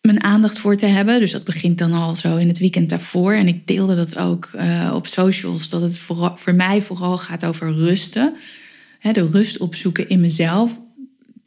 mijn 0.00 0.22
aandacht 0.22 0.58
voor 0.58 0.76
te 0.76 0.86
hebben. 0.86 1.20
Dus 1.20 1.32
dat 1.32 1.44
begint 1.44 1.78
dan 1.78 1.92
al 1.92 2.14
zo 2.14 2.36
in 2.36 2.48
het 2.48 2.58
weekend 2.58 2.88
daarvoor. 2.88 3.32
En 3.32 3.48
ik 3.48 3.66
deelde 3.66 3.94
dat 3.94 4.18
ook 4.18 4.50
uh, 4.56 4.92
op 4.94 5.06
socials, 5.06 5.68
dat 5.68 5.80
het 5.80 5.98
voor, 5.98 6.32
voor 6.34 6.54
mij 6.54 6.82
vooral 6.82 7.18
gaat 7.18 7.44
over 7.44 7.72
rusten. 7.72 8.34
de 9.12 9.26
rust 9.26 9.58
opzoeken 9.58 10.08
in 10.08 10.20
mezelf. 10.20 10.80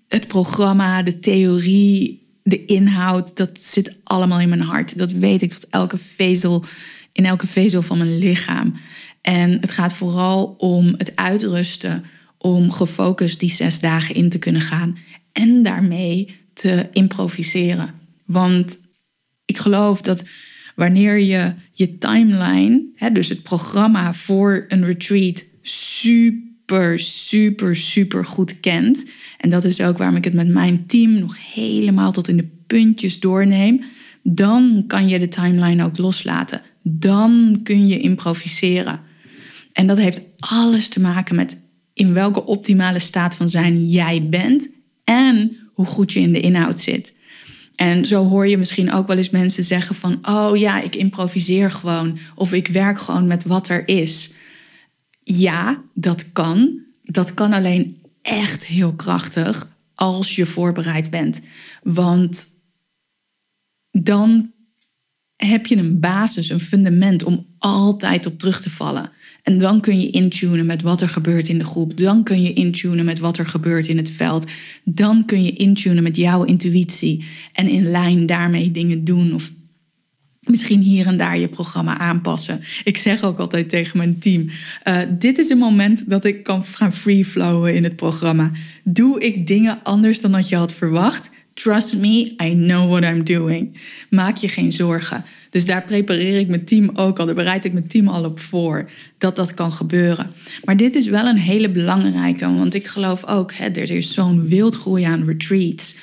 Het 0.08 0.28
programma, 0.28 1.04
de 1.04 1.20
theorie, 1.20 2.28
de 2.44 2.66
inhoud, 2.66 3.38
dat 3.38 3.60
zit 3.60 3.96
allemaal 4.04 4.40
in 4.40 4.50
mijn 4.50 4.62
hart. 4.62 4.98
Dat 4.98 5.12
weet 5.12 5.42
ik 5.42 5.52
tot 5.52 5.68
elke 5.70 5.98
vezel, 5.98 6.66
in 7.12 7.26
elke 7.26 7.48
vezel 7.48 7.82
van 7.82 7.98
mijn 7.98 8.18
lichaam. 8.18 8.74
En 9.22 9.52
het 9.62 9.72
gaat 9.72 9.94
vooral 9.94 10.56
om 10.58 10.94
het 10.98 11.16
uitrusten 11.16 12.04
om 12.38 12.72
gefocust 12.72 13.40
die 13.40 13.52
zes 13.52 13.80
dagen 13.80 14.16
in 14.16 14.30
te 14.30 14.40
kunnen 14.40 14.62
gaan 14.62 14.98
en 15.32 15.64
daarmee 15.64 16.36
te 16.54 16.88
improviseren. 16.92 17.94
Want 18.26 18.80
ik 19.46 19.58
geloof 19.58 20.02
dat 20.02 20.24
wanneer 20.76 21.20
je 21.20 21.54
je 21.72 21.98
timeline, 21.98 22.86
hè, 22.96 23.12
dus 23.12 23.30
het 23.30 23.44
programma 23.44 24.14
voor 24.14 24.66
een 24.68 24.86
retreat, 24.86 25.44
super, 25.62 27.00
super, 27.00 27.76
super 27.76 28.26
goed 28.26 28.60
kent. 28.60 29.06
En 29.38 29.50
dat 29.50 29.64
is 29.64 29.82
ook 29.82 29.98
waarom 29.98 30.16
ik 30.16 30.24
het 30.24 30.34
met 30.34 30.48
mijn 30.48 30.86
team 30.86 31.20
nog 31.20 31.54
helemaal 31.54 32.12
tot 32.12 32.28
in 32.28 32.38
de 32.38 32.50
puntjes 32.68 33.20
doorneem. 33.20 33.84
Dan 34.24 34.84
kan 34.88 35.10
je 35.10 35.20
de 35.20 35.28
timeline 35.28 35.84
ook 35.84 35.98
loslaten. 35.98 36.62
Dan 36.82 37.60
kun 37.64 37.88
je 37.88 38.00
improviseren. 38.00 39.00
En 39.74 39.88
dat 39.88 39.98
heeft 39.98 40.22
alles 40.40 40.90
te 40.90 41.00
maken 41.00 41.36
met 41.36 41.62
in 41.98 42.14
welke 42.14 42.46
optimale 42.46 43.00
staat 43.00 43.36
van 43.36 43.50
zijn 43.50 43.88
jij 43.88 44.28
bent 44.30 44.70
en 45.04 45.58
hoe 45.74 45.86
goed 45.86 46.14
je 46.14 46.20
in 46.20 46.34
de 46.34 46.40
inhoud 46.40 46.80
zit. 46.80 47.14
En 47.76 48.06
zo 48.06 48.28
hoor 48.28 48.48
je 48.48 48.58
misschien 48.58 48.94
ook 48.94 49.08
wel 49.08 49.18
eens 49.18 49.30
mensen 49.30 49.64
zeggen 49.64 49.96
van, 49.96 50.20
oh 50.28 50.58
ja, 50.58 50.82
ik 50.82 50.96
improviseer 50.96 51.72
gewoon 51.72 52.18
of 52.36 52.54
ik 52.54 52.68
werk 52.68 53.00
gewoon 53.00 53.28
met 53.28 53.44
wat 53.44 53.68
er 53.68 53.88
is. 53.88 54.32
Ja, 55.24 55.84
dat 55.94 56.32
kan. 56.32 56.82
Dat 57.04 57.34
kan 57.34 57.54
alleen 57.54 58.02
echt 58.22 58.66
heel 58.66 58.94
krachtig 58.94 59.78
als 59.96 60.36
je 60.36 60.46
voorbereid 60.46 61.10
bent. 61.10 61.42
Want 61.84 62.48
dan 63.92 64.52
heb 65.38 65.66
je 65.66 65.76
een 65.76 66.00
basis, 66.00 66.50
een 66.50 66.60
fundament 66.60 67.24
om 67.24 67.46
altijd 67.58 68.26
op 68.26 68.40
terug 68.40 68.62
te 68.62 68.70
vallen. 68.70 69.12
En 69.44 69.58
dan 69.58 69.82
kun 69.82 70.02
je 70.02 70.10
intunen 70.10 70.66
met 70.66 70.82
wat 70.82 71.02
er 71.02 71.10
gebeurt 71.10 71.48
in 71.48 71.58
de 71.58 71.64
groep. 71.64 71.98
Dan 71.98 72.24
kun 72.24 72.42
je 72.42 72.54
intunen 72.54 73.06
met 73.06 73.20
wat 73.20 73.38
er 73.38 73.46
gebeurt 73.46 73.88
in 73.88 73.98
het 73.98 74.10
veld. 74.10 74.52
Dan 74.84 75.26
kun 75.26 75.44
je 75.44 75.54
intunen 75.54 76.04
met 76.04 76.18
jouw 76.18 76.44
intuïtie. 76.44 77.26
En 77.54 77.68
in 77.68 77.84
lijn 77.84 78.26
daarmee 78.26 78.72
dingen 78.72 79.04
doen. 79.04 79.34
Of 79.34 79.52
misschien 80.42 80.82
hier 80.82 81.06
en 81.06 81.18
daar 81.18 81.40
je 81.40 81.48
programma 81.48 81.98
aanpassen. 81.98 82.62
Ik 82.84 82.98
zeg 82.98 83.24
ook 83.24 83.40
altijd 83.40 83.70
tegen 83.70 83.98
mijn 83.98 84.20
team: 84.20 84.50
uh, 84.84 85.00
dit 85.20 85.38
is 85.38 85.50
een 85.50 85.58
moment 85.58 86.10
dat 86.10 86.26
ik 86.26 86.44
kan 86.44 86.64
gaan 86.64 86.94
free 86.94 87.26
flowen 87.26 87.76
in 87.76 87.84
het 87.84 87.96
programma. 87.96 88.52
Doe 88.84 89.22
ik 89.22 89.48
dingen 89.48 89.80
anders 89.84 90.22
dan 90.22 90.32
dat 90.32 90.50
je 90.50 90.56
had 90.56 90.74
verwacht? 90.74 91.30
Trust 91.58 91.96
me, 91.96 92.36
I 92.42 92.54
know 92.54 92.90
what 92.90 93.04
I'm 93.04 93.24
doing. 93.24 93.78
Maak 94.10 94.38
je 94.38 94.48
geen 94.48 94.72
zorgen. 94.72 95.26
Dus 95.50 95.66
daar 95.66 95.84
prepareer 95.84 96.40
ik 96.40 96.48
mijn 96.48 96.66
team 96.66 96.90
ook 96.94 97.20
al, 97.20 97.26
daar 97.26 97.36
bereid 97.36 97.66
ik 97.66 97.74
mijn 97.74 97.88
team 97.88 98.08
al 98.08 98.24
op 98.24 98.40
voor 98.40 98.90
dat 99.18 99.36
dat 99.36 99.54
kan 99.54 99.72
gebeuren. 99.72 100.30
Maar 100.64 100.78
dit 100.78 100.96
is 100.96 101.08
wel 101.08 101.26
een 101.26 101.38
hele 101.38 101.70
belangrijke, 101.70 102.56
want 102.56 102.74
ik 102.74 102.88
geloof 102.88 103.26
ook, 103.26 103.54
hè, 103.54 103.66
er 103.66 103.92
is 103.92 104.14
zo'n 104.14 104.48
wildgroei 104.48 105.04
aan 105.04 105.26
retreats, 105.26 105.96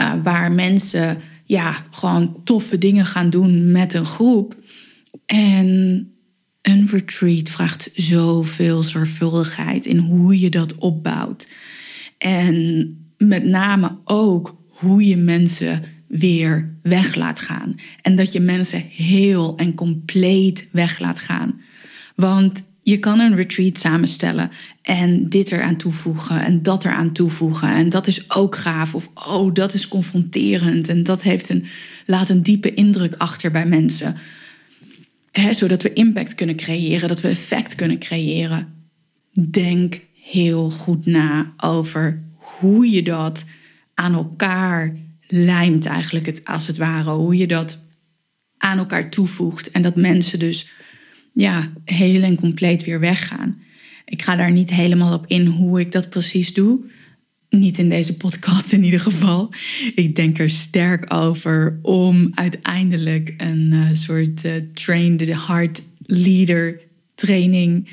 uh, 0.00 0.12
waar 0.22 0.52
mensen 0.52 1.18
ja, 1.44 1.76
gewoon 1.90 2.40
toffe 2.44 2.78
dingen 2.78 3.06
gaan 3.06 3.30
doen 3.30 3.70
met 3.70 3.94
een 3.94 4.04
groep. 4.04 4.56
En 5.26 6.08
een 6.62 6.88
retreat 6.90 7.48
vraagt 7.48 7.90
zoveel 7.94 8.82
zorgvuldigheid 8.82 9.86
in 9.86 9.98
hoe 9.98 10.40
je 10.40 10.50
dat 10.50 10.74
opbouwt. 10.74 11.48
En 12.18 12.96
met 13.16 13.44
name 13.44 13.98
ook 14.04 14.60
hoe 14.82 15.06
je 15.06 15.16
mensen 15.16 15.82
weer 16.08 16.74
weg 16.82 17.14
laat 17.14 17.40
gaan. 17.40 17.74
En 18.02 18.16
dat 18.16 18.32
je 18.32 18.40
mensen 18.40 18.84
heel 18.88 19.56
en 19.56 19.74
compleet 19.74 20.68
weg 20.70 20.98
laat 20.98 21.18
gaan. 21.18 21.60
Want 22.14 22.62
je 22.82 22.98
kan 22.98 23.18
een 23.18 23.36
retreat 23.36 23.78
samenstellen 23.78 24.50
en 24.82 25.28
dit 25.28 25.52
eraan 25.52 25.76
toevoegen 25.76 26.44
en 26.44 26.62
dat 26.62 26.84
eraan 26.84 27.12
toevoegen. 27.12 27.68
En 27.68 27.88
dat 27.88 28.06
is 28.06 28.30
ook 28.30 28.56
gaaf. 28.56 28.94
Of 28.94 29.10
oh, 29.14 29.54
dat 29.54 29.74
is 29.74 29.88
confronterend. 29.88 30.88
En 30.88 31.02
dat 31.02 31.22
heeft 31.22 31.48
een, 31.48 31.64
laat 32.06 32.28
een 32.28 32.42
diepe 32.42 32.74
indruk 32.74 33.14
achter 33.18 33.50
bij 33.50 33.66
mensen. 33.66 34.16
zodat 35.50 35.82
we 35.82 35.92
impact 35.92 36.34
kunnen 36.34 36.56
creëren, 36.56 37.08
dat 37.08 37.20
we 37.20 37.28
effect 37.28 37.74
kunnen 37.74 37.98
creëren. 37.98 38.68
Denk 39.50 40.00
heel 40.22 40.70
goed 40.70 41.06
na 41.06 41.52
over 41.56 42.22
hoe 42.38 42.90
je 42.90 43.02
dat 43.02 43.44
aan 43.94 44.14
elkaar 44.14 44.96
lijmt 45.26 45.86
eigenlijk 45.86 46.26
het, 46.26 46.44
als 46.44 46.66
het 46.66 46.76
ware. 46.76 47.10
Hoe 47.10 47.36
je 47.36 47.46
dat 47.46 47.82
aan 48.62 48.78
elkaar 48.78 49.10
toevoegt. 49.10 49.70
En 49.70 49.82
dat 49.82 49.96
mensen 49.96 50.38
dus 50.38 50.70
ja, 51.32 51.72
heel 51.84 52.22
en 52.22 52.36
compleet 52.36 52.84
weer 52.84 53.00
weggaan. 53.00 53.62
Ik 54.04 54.22
ga 54.22 54.36
daar 54.36 54.50
niet 54.50 54.70
helemaal 54.70 55.14
op 55.14 55.26
in 55.26 55.46
hoe 55.46 55.80
ik 55.80 55.92
dat 55.92 56.10
precies 56.10 56.52
doe. 56.52 56.80
Niet 57.50 57.78
in 57.78 57.88
deze 57.88 58.16
podcast 58.16 58.72
in 58.72 58.84
ieder 58.84 59.00
geval. 59.00 59.52
Ik 59.94 60.16
denk 60.16 60.38
er 60.38 60.50
sterk 60.50 61.14
over 61.14 61.78
om 61.82 62.30
uiteindelijk 62.34 63.34
een 63.36 63.70
uh, 63.72 63.88
soort 63.92 64.44
uh, 64.44 64.52
train 64.72 65.20
heart 65.46 65.82
leader 66.06 66.80
training 67.14 67.88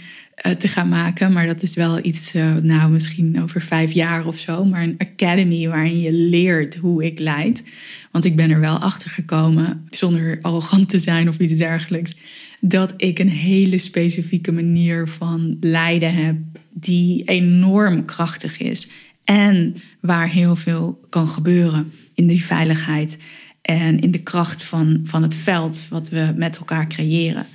uh, 0.46 0.52
te 0.52 0.68
gaan 0.68 0.90
maken. 0.90 1.34
Maar 1.34 1.48
dat 1.48 1.62
is 1.62 1.74
wel 1.74 2.06
iets, 2.06 2.36
uh, 2.36 2.56
nou 2.56 2.92
misschien 2.92 3.42
over 3.42 3.62
vijf 3.62 3.92
jaar 3.92 4.26
of 4.26 4.38
zo. 4.38 4.66
Maar 4.66 4.84
een 4.84 4.98
academy 4.98 5.68
waarin 5.68 6.00
je 6.00 6.14
leert 6.14 6.76
hoe 6.76 7.06
ik 7.06 7.20
leid. 7.20 7.64
Want 8.12 8.26
ik 8.26 8.36
ben 8.36 8.50
er 8.50 8.60
wel 8.60 8.78
achter 8.78 9.10
gekomen, 9.10 9.88
zonder 9.90 10.40
arrogant 10.42 10.90
te 10.90 11.00
zijn 11.00 11.28
of 11.28 11.40
iets 11.40 11.54
dergelijks. 11.54 12.16
Dat 12.60 12.94
ik 12.98 13.20
een 13.20 13.30
hele 13.30 13.78
specifieke 13.78 14.52
manier 14.52 15.08
van 15.08 15.58
leiden 15.60 16.14
heb. 16.14 16.36
Die 16.74 17.24
enorm 17.24 18.06
krachtig 18.06 18.60
is. 18.60 18.90
En 19.24 19.76
waar 20.02 20.30
heel 20.30 20.56
veel 20.56 21.00
kan 21.10 21.28
gebeuren 21.28 21.92
in 22.14 22.28
die 22.28 22.46
veiligheid. 22.46 23.18
En 23.62 24.00
in 24.00 24.12
de 24.12 24.24
kracht 24.24 24.64
van, 24.64 25.00
van 25.04 25.22
het 25.22 25.36
veld 25.36 25.88
wat 25.90 26.10
we 26.10 26.34
met 26.36 26.58
elkaar 26.58 26.88
creëren. 26.88 27.46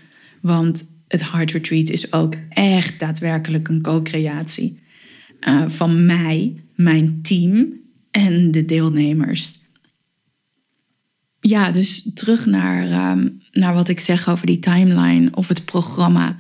Want 0.41 0.94
het 1.15 1.31
Heart 1.31 1.53
Retreat 1.53 1.89
is 1.89 2.13
ook 2.13 2.35
echt 2.49 2.99
daadwerkelijk 2.99 3.69
een 3.69 3.83
co-creatie 3.83 4.83
uh, 5.49 5.69
van 5.69 6.07
mij, 6.07 6.63
mijn 6.75 7.19
team 7.23 7.73
en 8.11 8.51
de 8.51 8.65
deelnemers. 8.65 9.59
Ja, 11.41 11.71
dus 11.71 12.11
terug 12.15 12.47
naar, 12.47 12.87
uh, 12.87 13.27
naar 13.53 13.75
wat 13.75 13.89
ik 13.89 14.01
zeg 14.01 14.29
over 14.29 14.47
die 14.47 14.59
timeline 14.59 15.31
of 15.35 15.49
het 15.49 15.65
programma. 15.65 16.37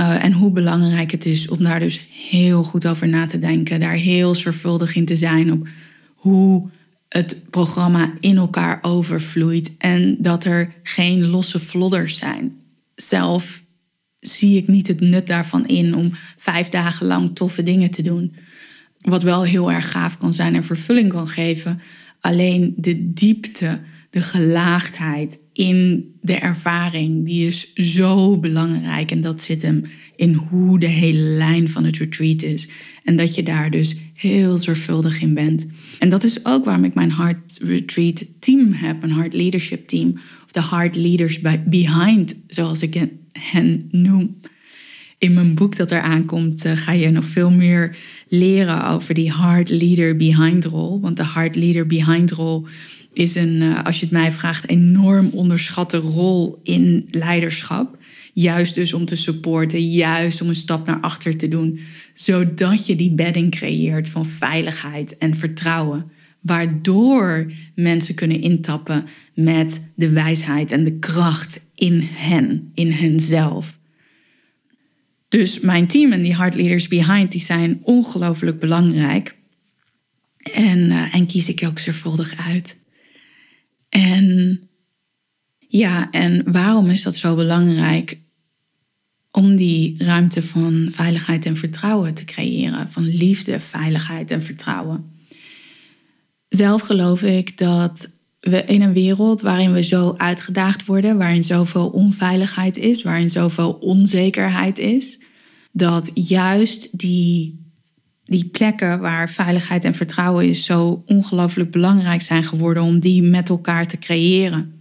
Uh, 0.00 0.24
en 0.24 0.32
hoe 0.32 0.52
belangrijk 0.52 1.10
het 1.10 1.26
is 1.26 1.48
om 1.48 1.58
daar 1.58 1.80
dus 1.80 2.06
heel 2.30 2.64
goed 2.64 2.86
over 2.86 3.08
na 3.08 3.26
te 3.26 3.38
denken. 3.38 3.80
Daar 3.80 3.94
heel 3.94 4.34
zorgvuldig 4.34 4.94
in 4.94 5.04
te 5.04 5.16
zijn 5.16 5.52
op 5.52 5.68
hoe 6.14 6.70
het 7.08 7.42
programma 7.50 8.12
in 8.20 8.36
elkaar 8.36 8.78
overvloeit. 8.82 9.76
En 9.78 10.16
dat 10.18 10.44
er 10.44 10.74
geen 10.82 11.26
losse 11.26 11.60
vlodders 11.60 12.16
zijn. 12.16 12.60
Zelf 12.94 13.61
zie 14.22 14.56
ik 14.56 14.68
niet 14.68 14.86
het 14.88 15.00
nut 15.00 15.26
daarvan 15.26 15.66
in 15.66 15.94
om 15.94 16.10
vijf 16.36 16.68
dagen 16.68 17.06
lang 17.06 17.34
toffe 17.34 17.62
dingen 17.62 17.90
te 17.90 18.02
doen. 18.02 18.34
Wat 19.00 19.22
wel 19.22 19.42
heel 19.42 19.72
erg 19.72 19.90
gaaf 19.90 20.18
kan 20.18 20.32
zijn 20.32 20.54
en 20.54 20.64
vervulling 20.64 21.12
kan 21.12 21.28
geven. 21.28 21.80
Alleen 22.20 22.74
de 22.76 23.12
diepte, 23.12 23.80
de 24.10 24.22
gelaagdheid 24.22 25.38
in 25.52 26.10
de 26.20 26.34
ervaring, 26.34 27.26
die 27.26 27.46
is 27.46 27.72
zo 27.74 28.38
belangrijk. 28.38 29.10
En 29.10 29.20
dat 29.20 29.40
zit 29.40 29.62
hem 29.62 29.82
in 30.16 30.34
hoe 30.34 30.78
de 30.78 30.86
hele 30.86 31.18
lijn 31.18 31.68
van 31.68 31.84
het 31.84 31.96
retreat 31.96 32.42
is. 32.42 32.68
En 33.04 33.16
dat 33.16 33.34
je 33.34 33.42
daar 33.42 33.70
dus 33.70 33.96
heel 34.14 34.58
zorgvuldig 34.58 35.20
in 35.20 35.34
bent. 35.34 35.66
En 35.98 36.08
dat 36.08 36.24
is 36.24 36.44
ook 36.44 36.64
waarom 36.64 36.84
ik 36.84 36.94
mijn 36.94 37.12
Heart 37.12 37.58
Retreat 37.62 38.24
team 38.38 38.72
heb, 38.72 39.02
een 39.02 39.12
Heart 39.12 39.34
Leadership 39.34 39.88
team. 39.88 40.18
De 40.52 40.62
Heart 40.62 40.96
Leaders 40.96 41.40
Behind, 41.64 42.34
zoals 42.46 42.82
ik 42.82 43.08
hen 43.32 43.88
noem. 43.90 44.40
In 45.18 45.34
mijn 45.34 45.54
boek 45.54 45.76
dat 45.76 45.90
er 45.90 46.00
aankomt, 46.00 46.64
uh, 46.64 46.72
ga 46.76 46.92
je 46.92 47.10
nog 47.10 47.24
veel 47.24 47.50
meer 47.50 47.96
leren 48.28 48.86
over 48.86 49.14
die 49.14 49.34
Heart 49.34 49.70
Leader 49.70 50.16
Behind 50.16 50.64
rol. 50.64 51.00
Want 51.00 51.16
de 51.16 51.26
Heart 51.26 51.56
Leader 51.56 51.86
Behind 51.86 52.30
rol 52.30 52.66
is 53.12 53.34
een, 53.34 53.62
uh, 53.62 53.84
als 53.84 53.98
je 53.98 54.04
het 54.04 54.14
mij 54.14 54.32
vraagt, 54.32 54.68
enorm 54.68 55.28
onderschatte 55.32 55.96
rol 55.96 56.60
in 56.62 57.08
leiderschap. 57.10 57.98
Juist 58.32 58.74
dus 58.74 58.92
om 58.92 59.04
te 59.04 59.16
supporten, 59.16 59.90
juist 59.90 60.40
om 60.40 60.48
een 60.48 60.54
stap 60.54 60.86
naar 60.86 61.00
achter 61.00 61.36
te 61.36 61.48
doen, 61.48 61.78
zodat 62.14 62.86
je 62.86 62.96
die 62.96 63.14
bedding 63.14 63.50
creëert 63.50 64.08
van 64.08 64.26
veiligheid 64.26 65.18
en 65.18 65.36
vertrouwen. 65.36 66.10
Waardoor 66.42 67.52
mensen 67.74 68.14
kunnen 68.14 68.40
intappen 68.40 69.04
met 69.34 69.90
de 69.94 70.10
wijsheid 70.10 70.72
en 70.72 70.84
de 70.84 70.98
kracht 70.98 71.60
in 71.74 72.00
hen, 72.00 72.70
in 72.74 72.90
henzelf. 72.90 73.78
Dus 75.28 75.60
mijn 75.60 75.86
team 75.86 76.12
en 76.12 76.22
die 76.22 76.36
Heart 76.36 76.54
Leaders 76.54 76.88
Behind, 76.88 77.32
die 77.32 77.40
zijn 77.40 77.80
ongelooflijk 77.82 78.58
belangrijk. 78.58 79.36
En, 80.52 80.78
uh, 80.78 81.14
en 81.14 81.26
kies 81.26 81.48
ik 81.48 81.64
ook 81.66 81.78
zorgvuldig 81.78 82.46
uit. 82.48 82.76
En 83.88 84.60
ja, 85.58 86.10
en 86.10 86.52
waarom 86.52 86.90
is 86.90 87.02
dat 87.02 87.16
zo 87.16 87.34
belangrijk? 87.34 88.18
Om 89.30 89.56
die 89.56 89.94
ruimte 89.98 90.42
van 90.42 90.88
veiligheid 90.90 91.46
en 91.46 91.56
vertrouwen 91.56 92.14
te 92.14 92.24
creëren. 92.24 92.90
Van 92.90 93.04
liefde, 93.04 93.60
veiligheid 93.60 94.30
en 94.30 94.42
vertrouwen. 94.42 95.11
Zelf 96.52 96.82
geloof 96.82 97.22
ik 97.22 97.58
dat 97.58 98.08
we 98.40 98.64
in 98.64 98.82
een 98.82 98.92
wereld 98.92 99.40
waarin 99.40 99.72
we 99.72 99.82
zo 99.82 100.14
uitgedaagd 100.16 100.86
worden, 100.86 101.18
waarin 101.18 101.44
zoveel 101.44 101.88
onveiligheid 101.88 102.76
is, 102.76 103.02
waarin 103.02 103.30
zoveel 103.30 103.72
onzekerheid 103.72 104.78
is, 104.78 105.20
dat 105.70 106.10
juist 106.14 106.98
die, 106.98 107.64
die 108.24 108.44
plekken 108.44 109.00
waar 109.00 109.30
veiligheid 109.30 109.84
en 109.84 109.94
vertrouwen 109.94 110.48
is 110.48 110.64
zo 110.64 111.02
ongelooflijk 111.06 111.70
belangrijk 111.70 112.22
zijn 112.22 112.44
geworden 112.44 112.82
om 112.82 112.98
die 112.98 113.22
met 113.22 113.48
elkaar 113.48 113.86
te 113.86 113.98
creëren. 113.98 114.80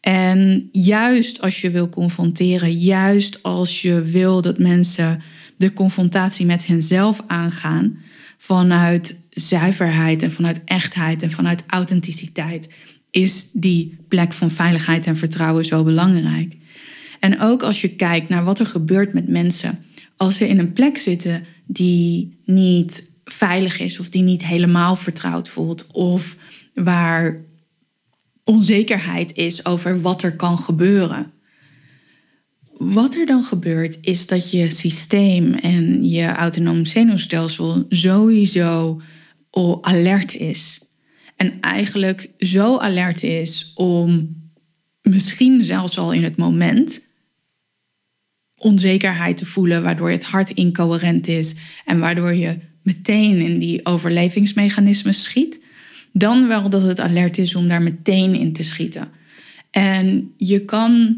En 0.00 0.68
juist 0.72 1.40
als 1.40 1.60
je 1.60 1.70
wil 1.70 1.88
confronteren, 1.88 2.72
juist 2.72 3.42
als 3.42 3.82
je 3.82 4.02
wil 4.02 4.42
dat 4.42 4.58
mensen 4.58 5.22
de 5.56 5.72
confrontatie 5.72 6.46
met 6.46 6.66
henzelf 6.66 7.22
aangaan 7.26 7.98
vanuit 8.38 9.18
zuiverheid 9.40 10.22
en 10.22 10.32
vanuit 10.32 10.60
echtheid 10.64 11.22
en 11.22 11.30
vanuit 11.30 11.62
authenticiteit, 11.66 12.68
is 13.10 13.50
die 13.52 13.98
plek 14.08 14.32
van 14.32 14.50
veiligheid 14.50 15.06
en 15.06 15.16
vertrouwen 15.16 15.64
zo 15.64 15.84
belangrijk. 15.84 16.56
En 17.20 17.40
ook 17.40 17.62
als 17.62 17.80
je 17.80 17.88
kijkt 17.88 18.28
naar 18.28 18.44
wat 18.44 18.58
er 18.58 18.66
gebeurt 18.66 19.12
met 19.12 19.28
mensen 19.28 19.78
als 20.18 20.36
ze 20.36 20.48
in 20.48 20.58
een 20.58 20.72
plek 20.72 20.98
zitten 20.98 21.44
die 21.66 22.38
niet 22.44 23.06
veilig 23.24 23.80
is 23.80 23.98
of 23.98 24.08
die 24.08 24.22
niet 24.22 24.46
helemaal 24.46 24.96
vertrouwd 24.96 25.48
voelt 25.48 25.86
of 25.92 26.36
waar 26.74 27.44
onzekerheid 28.44 29.36
is 29.36 29.64
over 29.64 30.00
wat 30.00 30.22
er 30.22 30.36
kan 30.36 30.58
gebeuren. 30.58 31.32
Wat 32.76 33.14
er 33.14 33.26
dan 33.26 33.44
gebeurt 33.44 33.98
is 34.00 34.26
dat 34.26 34.50
je 34.50 34.70
systeem 34.70 35.54
en 35.54 36.08
je 36.08 36.26
autonoom 36.26 36.86
zenuwstelsel 36.86 37.86
sowieso 37.88 39.00
alert 39.80 40.34
is. 40.34 40.80
En 41.36 41.60
eigenlijk 41.60 42.30
zo 42.38 42.78
alert 42.78 43.22
is 43.22 43.72
om 43.74 44.36
misschien 45.02 45.64
zelfs 45.64 45.98
al 45.98 46.12
in 46.12 46.24
het 46.24 46.36
moment 46.36 47.06
onzekerheid 48.56 49.36
te 49.36 49.46
voelen, 49.46 49.82
waardoor 49.82 50.10
het 50.10 50.24
hart 50.24 50.50
incoherent 50.50 51.28
is 51.28 51.54
en 51.84 51.98
waardoor 51.98 52.34
je 52.34 52.58
meteen 52.82 53.40
in 53.40 53.58
die 53.58 53.86
overlevingsmechanismen 53.86 55.14
schiet, 55.14 55.60
dan 56.12 56.48
wel 56.48 56.70
dat 56.70 56.82
het 56.82 57.00
alert 57.00 57.38
is 57.38 57.54
om 57.54 57.68
daar 57.68 57.82
meteen 57.82 58.34
in 58.34 58.52
te 58.52 58.62
schieten. 58.62 59.10
En 59.70 60.32
je 60.36 60.64
kan 60.64 61.16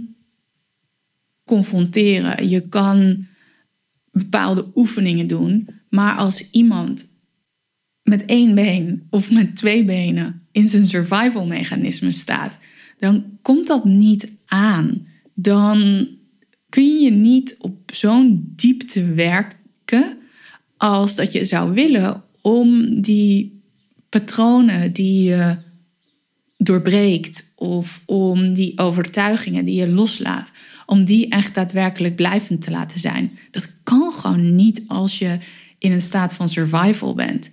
confronteren, 1.45 2.49
je 2.49 2.69
kan 2.69 3.27
bepaalde 4.13 4.71
oefeningen 4.75 5.27
doen, 5.27 5.69
maar 5.91 6.17
als 6.17 6.51
iemand 6.51 7.10
met 8.11 8.25
één 8.25 8.55
been 8.55 9.07
of 9.11 9.31
met 9.31 9.57
twee 9.57 9.85
benen 9.85 10.43
in 10.53 10.69
zijn 10.69 10.87
survival 10.87 11.47
mechanisme 11.47 12.13
staat, 12.13 12.59
dan 12.99 13.25
komt 13.43 13.67
dat 13.67 13.85
niet 13.85 14.33
aan. 14.47 15.07
Dan 15.35 16.09
kun 16.69 17.01
je 17.01 17.11
niet 17.11 17.57
op 17.59 17.77
zo'n 17.93 18.53
diepte 18.57 19.05
werken 19.05 20.17
als 20.77 21.15
dat 21.15 21.33
je 21.33 21.45
zou 21.45 21.73
willen 21.73 22.23
om 22.41 23.01
die 23.01 23.63
patronen 24.09 24.93
die 24.93 25.23
je 25.23 25.57
doorbreekt 26.57 27.53
of 27.55 28.03
om 28.07 28.55
die 28.55 28.79
overtuigingen 28.79 29.65
die 29.65 29.81
je 29.81 29.89
loslaat, 29.89 30.53
om 30.87 31.05
die 31.05 31.29
echt 31.29 31.55
daadwerkelijk 31.55 32.17
blijvend 32.17 32.63
te 32.63 32.71
laten 32.71 33.01
zijn. 33.01 33.39
Dat 33.51 33.77
kan 33.83 34.13
gewoon 34.13 34.55
niet 34.55 34.83
als 34.87 35.19
je 35.19 35.39
in 35.79 35.93
een 35.93 36.03
staat 36.03 36.35
van 36.35 36.49
survival 36.49 37.15
bent. 37.15 37.51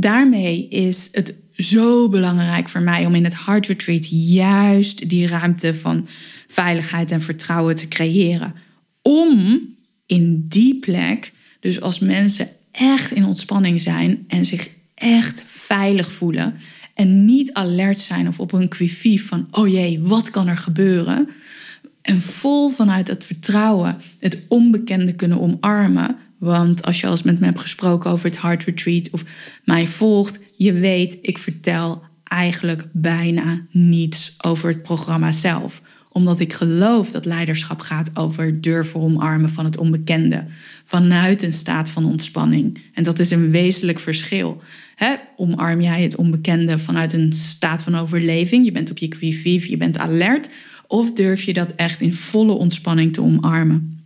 Daarmee 0.00 0.68
is 0.68 1.08
het 1.12 1.34
zo 1.52 2.08
belangrijk 2.08 2.68
voor 2.68 2.80
mij 2.80 3.06
om 3.06 3.14
in 3.14 3.24
het 3.24 3.44
Heart 3.44 3.66
Retreat 3.66 4.06
juist 4.10 5.08
die 5.08 5.26
ruimte 5.26 5.74
van 5.74 6.08
veiligheid 6.46 7.10
en 7.10 7.20
vertrouwen 7.20 7.76
te 7.76 7.88
creëren. 7.88 8.54
Om 9.02 9.60
in 10.06 10.44
die 10.48 10.78
plek, 10.78 11.32
dus 11.60 11.80
als 11.80 11.98
mensen 11.98 12.48
echt 12.70 13.12
in 13.12 13.24
ontspanning 13.24 13.80
zijn 13.80 14.24
en 14.28 14.44
zich 14.44 14.68
echt 14.94 15.42
veilig 15.46 16.12
voelen 16.12 16.54
en 16.94 17.24
niet 17.24 17.52
alert 17.52 17.98
zijn 17.98 18.28
of 18.28 18.40
op 18.40 18.52
een 18.52 18.68
quivief 18.68 19.26
van 19.26 19.48
oh 19.50 19.68
jee, 19.68 20.00
wat 20.00 20.30
kan 20.30 20.48
er 20.48 20.56
gebeuren? 20.56 21.28
En 22.02 22.20
vol 22.20 22.68
vanuit 22.68 23.08
het 23.08 23.24
vertrouwen 23.24 23.96
het 24.18 24.44
onbekende 24.48 25.14
kunnen 25.14 25.40
omarmen. 25.40 26.16
Want 26.38 26.84
als 26.84 27.00
je 27.00 27.06
al 27.06 27.12
eens 27.12 27.22
met 27.22 27.38
me 27.38 27.46
hebt 27.46 27.60
gesproken 27.60 28.10
over 28.10 28.26
het 28.26 28.40
Heart 28.40 28.64
Retreat 28.64 29.10
of 29.10 29.24
mij 29.64 29.86
volgt, 29.86 30.38
je 30.56 30.72
weet, 30.72 31.18
ik 31.20 31.38
vertel 31.38 32.02
eigenlijk 32.24 32.84
bijna 32.92 33.66
niets 33.70 34.34
over 34.38 34.68
het 34.68 34.82
programma 34.82 35.32
zelf 35.32 35.82
omdat 36.18 36.38
ik 36.38 36.52
geloof 36.52 37.10
dat 37.10 37.24
leiderschap 37.24 37.80
gaat 37.80 38.10
over 38.14 38.60
durven 38.60 39.00
omarmen 39.00 39.50
van 39.50 39.64
het 39.64 39.76
onbekende. 39.76 40.44
Vanuit 40.84 41.42
een 41.42 41.52
staat 41.52 41.90
van 41.90 42.04
ontspanning. 42.04 42.80
En 42.94 43.02
dat 43.02 43.18
is 43.18 43.30
een 43.30 43.50
wezenlijk 43.50 43.98
verschil. 43.98 44.62
omarm 45.36 45.80
jij 45.80 46.02
het 46.02 46.16
onbekende 46.16 46.78
vanuit 46.78 47.12
een 47.12 47.32
staat 47.32 47.82
van 47.82 47.94
overleving? 47.94 48.64
Je 48.64 48.72
bent 48.72 48.90
op 48.90 48.98
je 48.98 49.08
qui 49.08 49.68
je 49.68 49.76
bent 49.76 49.98
alert. 49.98 50.48
Of 50.86 51.12
durf 51.12 51.42
je 51.42 51.52
dat 51.52 51.74
echt 51.74 52.00
in 52.00 52.14
volle 52.14 52.52
ontspanning 52.52 53.12
te 53.12 53.22
omarmen? 53.22 54.02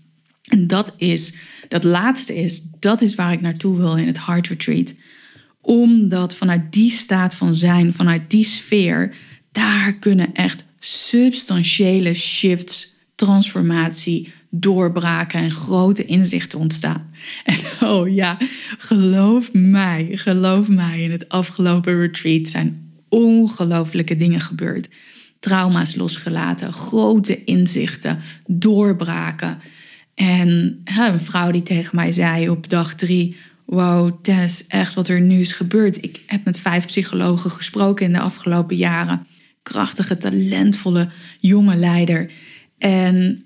En 0.48 0.66
dat 0.66 0.94
is, 0.96 1.34
dat 1.72 1.84
laatste 1.84 2.36
is, 2.36 2.62
dat 2.78 3.00
is 3.00 3.14
waar 3.14 3.32
ik 3.32 3.40
naartoe 3.40 3.76
wil 3.76 3.96
in 3.96 4.06
het 4.06 4.26
Heart 4.26 4.48
Retreat. 4.48 4.94
Omdat 5.60 6.36
vanuit 6.36 6.72
die 6.72 6.90
staat 6.90 7.34
van 7.34 7.54
zijn, 7.54 7.92
vanuit 7.92 8.30
die 8.30 8.44
sfeer, 8.44 9.14
daar 9.52 9.92
kunnen 9.92 10.34
echt 10.34 10.64
substantiële 10.78 12.14
shifts, 12.14 12.94
transformatie, 13.14 14.32
doorbraken 14.50 15.40
en 15.40 15.50
grote 15.50 16.04
inzichten 16.04 16.58
ontstaan. 16.58 17.10
En 17.44 17.58
oh 17.88 18.14
ja, 18.14 18.36
geloof 18.78 19.52
mij, 19.52 20.08
geloof 20.12 20.68
mij, 20.68 21.02
in 21.02 21.10
het 21.10 21.28
afgelopen 21.28 21.98
retreat 21.98 22.48
zijn 22.48 22.92
ongelofelijke 23.08 24.16
dingen 24.16 24.40
gebeurd. 24.40 24.88
Trauma's 25.40 25.94
losgelaten, 25.94 26.72
grote 26.72 27.44
inzichten, 27.44 28.20
doorbraken. 28.46 29.60
En 30.14 30.82
een 30.84 31.20
vrouw 31.20 31.50
die 31.50 31.62
tegen 31.62 31.96
mij 31.96 32.12
zei 32.12 32.48
op 32.48 32.68
dag 32.68 32.94
drie: 32.94 33.36
Wow, 33.64 34.22
Tess, 34.22 34.66
echt 34.66 34.94
wat 34.94 35.08
er 35.08 35.20
nu 35.20 35.38
is 35.38 35.52
gebeurd. 35.52 36.04
Ik 36.04 36.20
heb 36.26 36.44
met 36.44 36.60
vijf 36.60 36.86
psychologen 36.86 37.50
gesproken 37.50 38.06
in 38.06 38.12
de 38.12 38.20
afgelopen 38.20 38.76
jaren. 38.76 39.26
Krachtige, 39.62 40.16
talentvolle 40.16 41.08
jonge 41.40 41.76
leider. 41.76 42.30
En 42.78 43.44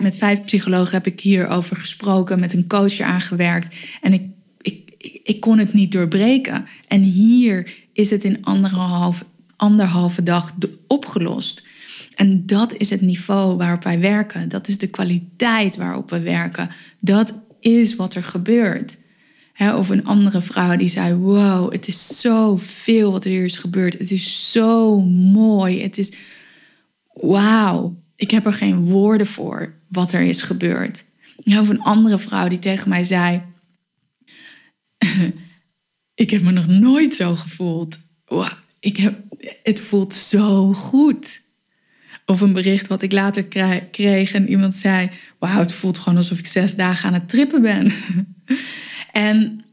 met 0.00 0.16
vijf 0.16 0.42
psychologen 0.44 0.92
heb 0.92 1.06
ik 1.06 1.20
hierover 1.20 1.76
gesproken, 1.76 2.40
met 2.40 2.52
een 2.52 2.66
coach 2.66 3.00
aangewerkt. 3.00 3.76
En 4.00 4.12
ik, 4.12 4.22
ik, 4.60 4.94
ik, 5.22 5.40
kon 5.40 5.58
het 5.58 5.72
niet 5.72 5.92
doorbreken. 5.92 6.66
En 6.88 7.00
hier 7.00 7.74
is 7.92 8.10
het 8.10 8.24
in 8.24 8.44
anderhalf, 8.44 9.24
anderhalve 9.56 10.22
dag 10.22 10.54
opgelost. 10.86 11.65
En 12.16 12.46
dat 12.46 12.74
is 12.76 12.90
het 12.90 13.00
niveau 13.00 13.56
waarop 13.56 13.82
wij 13.82 14.00
werken. 14.00 14.48
Dat 14.48 14.68
is 14.68 14.78
de 14.78 14.86
kwaliteit 14.86 15.76
waarop 15.76 16.10
we 16.10 16.20
werken. 16.20 16.70
Dat 17.00 17.34
is 17.60 17.96
wat 17.96 18.14
er 18.14 18.22
gebeurt. 18.22 18.96
of 19.58 19.88
een 19.88 20.04
andere 20.04 20.40
vrouw 20.40 20.76
die 20.76 20.88
zei: 20.88 21.14
Wow, 21.14 21.72
het 21.72 21.88
is 21.88 22.20
zoveel 22.20 23.12
wat 23.12 23.24
er 23.24 23.30
hier 23.30 23.44
is 23.44 23.58
gebeurd. 23.58 23.98
Het 23.98 24.10
is 24.10 24.52
zo 24.52 25.00
mooi. 25.00 25.82
Het 25.82 25.98
is 25.98 26.12
wauw. 27.12 27.96
Ik 28.14 28.30
heb 28.30 28.46
er 28.46 28.52
geen 28.52 28.84
woorden 28.84 29.26
voor 29.26 29.74
wat 29.88 30.12
er 30.12 30.22
is 30.22 30.42
gebeurd. 30.42 31.04
Of 31.44 31.68
een 31.68 31.82
andere 31.82 32.18
vrouw 32.18 32.48
die 32.48 32.58
tegen 32.58 32.88
mij 32.88 33.04
zei: 33.04 33.42
Ik 36.14 36.30
heb 36.30 36.42
me 36.42 36.50
nog 36.50 36.66
nooit 36.66 37.14
zo 37.14 37.36
gevoeld. 37.36 37.98
Wow, 38.24 38.52
ik 38.80 38.96
heb, 38.96 39.20
het 39.62 39.80
voelt 39.80 40.14
zo 40.14 40.72
goed. 40.72 41.44
Of 42.26 42.40
een 42.40 42.52
bericht 42.52 42.86
wat 42.86 43.02
ik 43.02 43.12
later 43.12 43.44
kreeg 43.90 44.32
en 44.32 44.48
iemand 44.48 44.76
zei: 44.76 45.10
Wauw, 45.38 45.58
het 45.58 45.72
voelt 45.72 45.98
gewoon 45.98 46.16
alsof 46.16 46.38
ik 46.38 46.46
zes 46.46 46.74
dagen 46.74 47.08
aan 47.08 47.14
het 47.14 47.28
trippen 47.28 47.62
ben. 47.62 47.92
en 49.12 49.64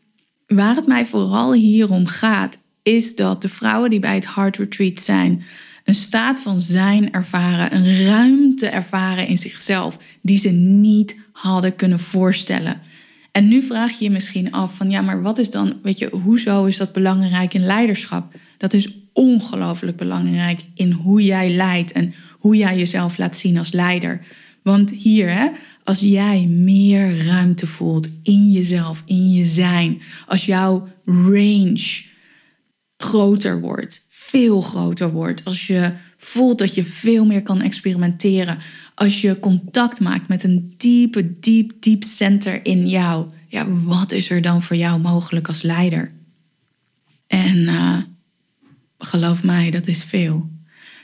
waar 0.48 0.76
het 0.76 0.88
mij 0.88 1.06
vooral 1.06 1.54
hier 1.54 1.90
om 1.90 2.08
gaat, 2.08 2.58
is 2.84 3.16
dat 3.16 3.42
de 3.42 3.50
vrouwen 3.50 3.90
die 3.90 4.00
bij 4.00 4.16
het 4.16 4.36
Heart 4.36 4.58
Retreat 4.58 5.00
zijn, 5.00 5.44
een 5.84 5.96
staat 5.96 6.40
van 6.40 6.62
zijn 6.62 7.12
ervaren, 7.12 7.76
een 7.76 8.06
ruimte 8.06 8.68
ervaren 8.68 9.28
in 9.28 9.38
zichzelf 9.38 9.98
die 10.22 10.38
ze 10.38 10.50
niet 10.50 11.16
hadden 11.32 11.76
kunnen 11.76 12.00
voorstellen. 12.00 12.82
En 13.32 13.48
nu 13.48 13.62
vraag 13.62 13.92
je 13.92 14.04
je 14.04 14.12
misschien 14.12 14.52
af 14.52 14.76
van 14.76 14.90
ja, 14.90 15.02
maar 15.02 15.22
wat 15.22 15.38
is 15.38 15.52
dan, 15.52 15.80
weet 15.84 15.98
je, 15.98 16.10
hoezo 16.12 16.66
is 16.66 16.78
dat 16.78 16.94
belangrijk 16.94 17.54
in 17.54 17.66
leiderschap? 17.66 18.34
Dat 18.58 18.74
is 18.74 18.90
ongelooflijk 19.14 19.98
belangrijk 19.98 20.62
in 20.74 20.92
hoe 20.92 21.24
jij 21.24 21.50
leidt 21.50 21.92
en 21.92 22.14
hoe 22.44 22.56
jij 22.56 22.78
jezelf 22.78 23.18
laat 23.18 23.38
zien 23.38 23.58
als 23.58 23.72
leider. 23.72 24.22
Want 24.64 24.92
hier, 24.92 25.30
hè, 25.34 25.50
als 25.84 26.00
jij 26.00 26.46
meer 26.48 27.26
ruimte 27.26 27.68
voelt 27.68 28.08
in 28.24 28.52
jezelf, 28.52 29.04
in 29.06 29.30
je 29.30 29.46
zijn, 29.46 30.02
als 30.28 30.46
jouw 30.46 30.88
range 31.06 32.04
groter 32.98 33.60
wordt, 33.60 34.06
veel 34.10 34.62
groter 34.62 35.12
wordt, 35.12 35.46
als 35.46 35.68
je 35.68 35.94
voelt 36.18 36.58
dat 36.58 36.74
je 36.76 36.84
veel 36.84 37.26
meer 37.26 37.42
kan 37.42 37.62
experimenteren, 37.62 38.58
als 38.96 39.22
je 39.22 39.40
contact 39.40 40.00
maakt 40.00 40.28
met 40.28 40.44
een 40.44 40.74
diepe, 40.78 41.40
diep, 41.40 41.72
diep 41.80 42.04
center 42.04 42.66
in 42.66 42.88
jou, 42.90 43.28
ja, 43.48 43.68
wat 43.70 44.12
is 44.12 44.30
er 44.30 44.42
dan 44.42 44.62
voor 44.62 44.76
jou 44.76 45.00
mogelijk 45.00 45.48
als 45.48 45.62
leider? 45.62 46.12
En 47.28 47.58
uh, 47.58 47.98
geloof 48.98 49.44
mij, 49.44 49.72
dat 49.72 49.88
is 49.88 50.04
veel. 50.04 50.53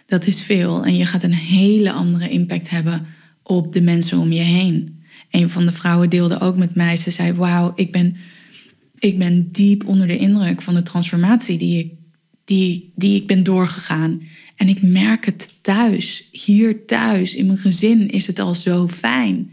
Dat 0.09 0.27
is 0.27 0.41
veel. 0.41 0.85
En 0.85 0.97
je 0.97 1.05
gaat 1.05 1.23
een 1.23 1.33
hele 1.33 1.91
andere 1.91 2.29
impact 2.29 2.69
hebben 2.69 3.05
op 3.43 3.73
de 3.73 3.81
mensen 3.81 4.17
om 4.17 4.31
je 4.31 4.41
heen. 4.41 5.03
Een 5.31 5.49
van 5.49 5.65
de 5.65 5.71
vrouwen 5.71 6.09
deelde 6.09 6.39
ook 6.39 6.57
met 6.57 6.75
mij. 6.75 6.97
Ze 6.97 7.11
zei: 7.11 7.33
Wauw, 7.33 7.71
ik 7.75 7.91
ben, 7.91 8.15
ik 8.99 9.17
ben 9.17 9.51
diep 9.51 9.87
onder 9.87 10.07
de 10.07 10.17
indruk 10.17 10.61
van 10.61 10.73
de 10.73 10.83
transformatie 10.83 11.57
die 11.57 11.79
ik, 11.79 11.93
die, 12.45 12.93
die 12.95 13.21
ik 13.21 13.27
ben 13.27 13.43
doorgegaan. 13.43 14.21
En 14.55 14.67
ik 14.67 14.81
merk 14.81 15.25
het 15.25 15.57
thuis, 15.61 16.27
hier 16.31 16.85
thuis, 16.85 17.35
in 17.35 17.45
mijn 17.45 17.57
gezin 17.57 18.09
is 18.09 18.27
het 18.27 18.39
al 18.39 18.55
zo 18.55 18.87
fijn. 18.87 19.51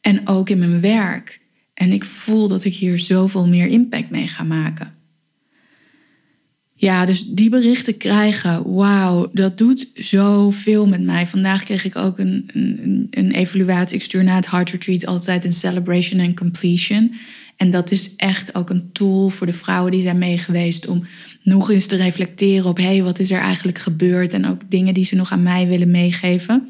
En 0.00 0.28
ook 0.28 0.50
in 0.50 0.58
mijn 0.58 0.80
werk. 0.80 1.40
En 1.74 1.92
ik 1.92 2.04
voel 2.04 2.48
dat 2.48 2.64
ik 2.64 2.74
hier 2.74 2.98
zoveel 2.98 3.48
meer 3.48 3.66
impact 3.66 4.10
mee 4.10 4.28
ga 4.28 4.42
maken. 4.42 4.94
Ja, 6.84 7.06
dus 7.06 7.26
die 7.26 7.50
berichten 7.50 7.96
krijgen, 7.96 8.74
wauw, 8.74 9.30
dat 9.32 9.58
doet 9.58 9.88
zoveel 9.94 10.86
met 10.86 11.02
mij. 11.02 11.26
Vandaag 11.26 11.62
kreeg 11.62 11.84
ik 11.84 11.96
ook 11.96 12.18
een, 12.18 12.50
een, 12.52 13.06
een 13.10 13.32
evaluatie. 13.32 13.96
Ik 13.96 14.02
stuur 14.02 14.24
na 14.24 14.34
het 14.34 14.50
Heart 14.50 14.70
Retreat 14.70 15.06
altijd 15.06 15.44
een 15.44 15.52
celebration 15.52 16.20
and 16.20 16.36
completion. 16.36 17.14
En 17.56 17.70
dat 17.70 17.90
is 17.90 18.16
echt 18.16 18.54
ook 18.54 18.70
een 18.70 18.92
tool 18.92 19.28
voor 19.28 19.46
de 19.46 19.52
vrouwen 19.52 19.92
die 19.92 20.02
zijn 20.02 20.18
meegeweest 20.18 20.86
om 20.86 21.06
nog 21.42 21.70
eens 21.70 21.86
te 21.86 21.96
reflecteren 21.96 22.68
op 22.68 22.76
hé, 22.76 22.84
hey, 22.84 23.02
wat 23.02 23.18
is 23.18 23.30
er 23.30 23.40
eigenlijk 23.40 23.78
gebeurd? 23.78 24.32
En 24.32 24.46
ook 24.46 24.60
dingen 24.68 24.94
die 24.94 25.04
ze 25.04 25.14
nog 25.14 25.32
aan 25.32 25.42
mij 25.42 25.66
willen 25.66 25.90
meegeven. 25.90 26.68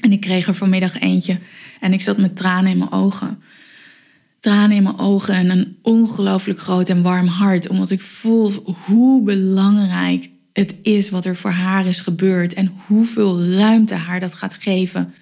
En 0.00 0.12
ik 0.12 0.20
kreeg 0.20 0.46
er 0.46 0.54
vanmiddag 0.54 1.00
eentje 1.00 1.38
en 1.80 1.92
ik 1.92 2.02
zat 2.02 2.18
met 2.18 2.36
tranen 2.36 2.70
in 2.70 2.78
mijn 2.78 2.92
ogen 2.92 3.38
tranen 4.40 4.76
in 4.76 4.82
mijn 4.82 4.98
ogen 4.98 5.34
en 5.34 5.50
een 5.50 5.78
ongelooflijk 5.82 6.60
groot 6.60 6.88
en 6.88 7.02
warm 7.02 7.26
hart. 7.26 7.68
Omdat 7.68 7.90
ik 7.90 8.00
voel 8.00 8.50
hoe 8.86 9.22
belangrijk 9.22 10.28
het 10.52 10.74
is 10.82 11.10
wat 11.10 11.24
er 11.24 11.36
voor 11.36 11.50
haar 11.50 11.86
is 11.86 12.00
gebeurd. 12.00 12.54
En 12.54 12.72
hoeveel 12.86 13.44
ruimte 13.44 13.94
haar 13.94 14.20
dat 14.20 14.34
gaat 14.34 14.54
geven 14.54 15.14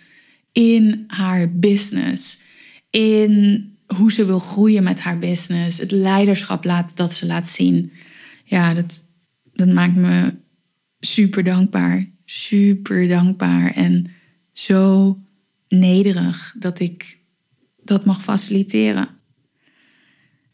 in 0.52 1.04
haar 1.06 1.52
business. 1.52 2.42
In 2.90 3.64
hoe 3.86 4.12
ze 4.12 4.24
wil 4.24 4.38
groeien 4.38 4.82
met 4.82 5.00
haar 5.00 5.18
business. 5.18 5.78
Het 5.78 5.90
leiderschap 5.90 6.64
laat, 6.64 6.96
dat 6.96 7.14
ze 7.14 7.26
laat 7.26 7.48
zien. 7.48 7.92
Ja, 8.44 8.74
dat, 8.74 9.04
dat 9.52 9.68
maakt 9.68 9.94
me 9.94 10.34
super 11.00 11.44
dankbaar. 11.44 12.08
Super 12.24 13.08
dankbaar. 13.08 13.74
En 13.74 14.06
zo 14.52 15.18
nederig 15.68 16.54
dat 16.58 16.80
ik 16.80 17.17
dat 17.88 18.04
mag 18.04 18.22
faciliteren. 18.22 19.08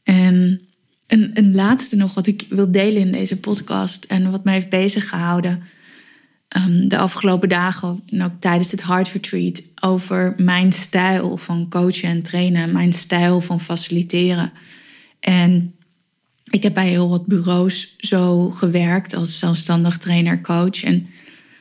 En 0.03 0.61
een, 1.07 1.31
een 1.35 1.55
laatste 1.55 1.97
nog 1.97 2.15
wat 2.15 2.27
ik 2.27 2.47
wil 2.49 2.73
delen 2.73 3.01
in 3.01 3.13
deze 3.13 3.41
podcast 3.41 4.05
en 4.05 4.31
wat 4.31 4.45
mij 4.45 4.55
heeft 4.55 4.69
bezig 4.69 5.09
gehouden 5.09 5.63
um, 6.57 6.89
de 6.89 6.99
afgelopen 6.99 7.49
dagen 7.49 8.03
en 8.09 8.23
ook 8.23 8.41
tijdens 8.41 8.71
het 8.71 8.85
Heart 8.85 9.09
Retreat 9.09 9.63
over 9.81 10.35
mijn 10.37 10.73
stijl 10.73 11.37
van 11.37 11.69
coachen 11.69 12.09
en 12.09 12.23
trainen, 12.23 12.73
mijn 12.73 12.93
stijl 12.93 13.41
van 13.41 13.61
faciliteren. 13.61 14.53
En 15.21 15.75
ik 16.51 16.63
heb 16.63 16.75
bij 16.75 16.89
heel 16.89 17.09
wat 17.09 17.27
bureaus 17.27 17.95
zo 17.99 18.51
gewerkt 18.51 19.15
als 19.15 19.39
zelfstandig 19.39 19.99
trainer, 19.99 20.41
coach. 20.41 20.83
En 20.83 21.07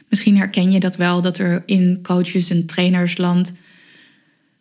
misschien 0.09 0.37
herken 0.37 0.71
je 0.71 0.79
dat 0.79 0.95
wel, 0.95 1.21
dat 1.21 1.37
er 1.37 1.63
in 1.65 1.99
coaches- 2.01 2.49
en 2.49 2.65
trainersland 2.65 3.53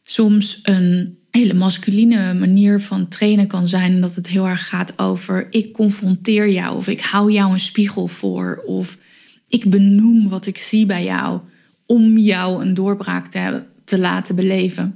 soms 0.04 0.58
een 0.62 1.18
hele 1.30 1.54
masculine 1.54 2.34
manier 2.34 2.80
van 2.80 3.08
trainen 3.08 3.46
kan 3.46 3.68
zijn. 3.68 4.00
Dat 4.00 4.14
het 4.14 4.28
heel 4.28 4.48
erg 4.48 4.68
gaat 4.68 4.98
over 4.98 5.46
ik 5.50 5.72
confronteer 5.72 6.50
jou 6.50 6.76
of 6.76 6.88
ik 6.88 7.00
hou 7.00 7.32
jou 7.32 7.52
een 7.52 7.60
spiegel 7.60 8.06
voor 8.06 8.62
of 8.66 8.98
ik 9.48 9.70
benoem 9.70 10.28
wat 10.28 10.46
ik 10.46 10.58
zie 10.58 10.86
bij 10.86 11.04
jou 11.04 11.40
om 11.86 12.18
jou 12.18 12.62
een 12.62 12.74
doorbraak 12.74 13.26
te, 13.26 13.62
te 13.84 13.98
laten 13.98 14.36
beleven. 14.36 14.94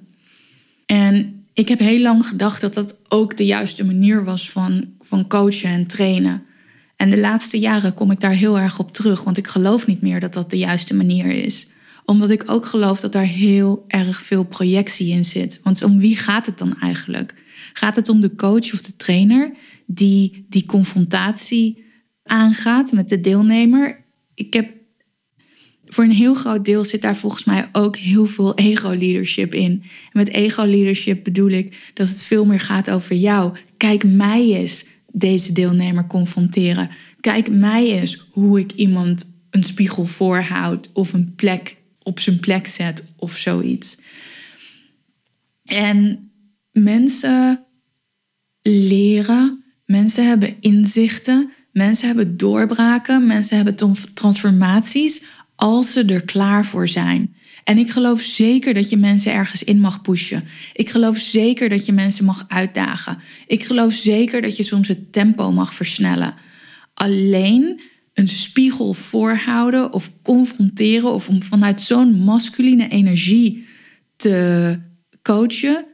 En 0.87 1.45
ik 1.53 1.69
heb 1.69 1.79
heel 1.79 2.01
lang 2.01 2.27
gedacht 2.27 2.61
dat 2.61 2.75
dat 2.75 3.01
ook 3.09 3.37
de 3.37 3.45
juiste 3.45 3.85
manier 3.85 4.25
was 4.25 4.51
van, 4.51 4.85
van 5.01 5.27
coachen 5.27 5.71
en 5.71 5.87
trainen. 5.87 6.43
En 6.97 7.11
de 7.11 7.19
laatste 7.19 7.59
jaren 7.59 7.95
kom 7.95 8.11
ik 8.11 8.21
daar 8.21 8.33
heel 8.33 8.59
erg 8.59 8.79
op 8.79 8.93
terug, 8.93 9.25
want 9.25 9.37
ik 9.37 9.47
geloof 9.47 9.87
niet 9.87 10.03
meer 10.03 10.21
dat 10.21 10.33
dat 10.33 10.51
de 10.51 10.59
juiste 10.59 10.95
manier 10.95 11.27
is 11.27 11.67
omdat 12.07 12.31
ik 12.31 12.51
ook 12.51 12.67
geloof 12.67 13.01
dat 13.01 13.13
daar 13.13 13.25
heel 13.25 13.85
erg 13.89 14.23
veel 14.23 14.45
projectie 14.45 15.09
in 15.09 15.25
zit. 15.25 15.61
Want 15.63 15.83
om 15.83 15.99
wie 15.99 16.17
gaat 16.17 16.47
het 16.47 16.59
dan 16.59 16.81
eigenlijk? 16.81 17.35
Gaat 17.73 17.97
het 17.97 18.09
om 18.09 18.21
de 18.21 18.35
coach 18.35 18.73
of 18.73 18.81
de 18.81 18.97
trainer 18.97 19.53
die 19.87 20.47
die 20.49 20.67
confrontatie 20.67 21.85
aangaat 22.23 22.93
met 22.93 23.09
de 23.09 23.21
deelnemer? 23.21 24.05
Ik 24.35 24.53
heb 24.55 24.75
voor 25.87 26.05
een 26.05 26.11
heel 26.11 26.35
groot 26.35 26.65
deel 26.65 26.85
zit 26.85 27.03
daar 27.03 27.17
volgens 27.17 27.45
mij 27.45 27.69
ook 27.73 27.97
heel 27.97 28.27
veel 28.27 28.55
ego-leadership 28.55 29.55
in. 29.55 29.71
En 29.73 30.11
met 30.13 30.29
ego-leadership 30.29 31.25
bedoel 31.25 31.51
ik 31.51 31.91
dat 31.95 32.09
het 32.09 32.23
veel 32.23 32.45
meer 32.45 32.61
gaat 32.61 32.91
over 32.91 33.17
jou. 33.17 33.57
Kijk 33.77 34.05
mij 34.05 34.53
eens 34.53 34.87
deze 35.13 35.53
deelnemer 35.53 36.07
confronteren. 36.07 36.91
Kijk 37.21 37.51
mij 37.51 38.01
eens 38.01 38.27
hoe 38.31 38.59
ik 38.59 38.73
iemand 38.73 39.35
een 39.51 39.65
spiegel 39.65 40.07
voorhoud 40.07 40.91
of 40.93 41.13
een 41.13 41.33
plek 41.37 41.76
op 42.07 42.21
zijn 42.21 42.41
plek 42.41 42.67
zet 42.67 43.03
of 43.17 43.37
zoiets. 43.37 43.97
En 45.65 46.31
mensen 46.73 47.65
leren, 48.63 49.65
mensen 49.85 50.27
hebben 50.27 50.57
inzichten, 50.61 51.51
mensen 51.73 52.07
hebben 52.07 52.37
doorbraken, 52.37 53.27
mensen 53.27 53.57
hebben 53.57 53.97
transformaties 54.15 55.23
als 55.57 55.93
ze 55.93 56.05
er 56.05 56.25
klaar 56.25 56.65
voor 56.65 56.89
zijn. 56.89 57.35
En 57.65 57.79
ik 57.79 57.91
geloof 57.91 58.21
zeker 58.21 58.75
dat 58.75 58.91
je 58.91 58.97
mensen 58.97 59.33
ergens 59.33 59.65
in 59.65 59.81
mag 59.81 60.03
pushen. 60.03 60.45
Ik 60.73 60.91
geloof 60.91 61.19
zeker 61.19 61.69
dat 61.69 61.87
je 61.87 61.93
mensen 61.93 62.25
mag 62.25 62.45
uitdagen. 62.49 63.19
Ik 63.47 63.65
geloof 63.65 63.93
zeker 63.93 64.43
dat 64.43 64.57
je 64.57 64.63
soms 64.63 64.89
het 64.89 65.13
tempo 65.13 65.53
mag 65.53 65.75
versnellen. 65.75 66.35
Alleen 66.95 67.81
een 68.17 68.29
spiegel 68.29 68.95
voorhouden 68.95 69.93
of 69.93 70.11
confronteren 70.23 71.13
of 71.13 71.29
om 71.29 71.43
vanuit 71.43 71.81
zo'n 71.81 72.13
masculine 72.13 72.89
energie 72.89 73.67
te 74.17 74.79
coachen 75.23 75.85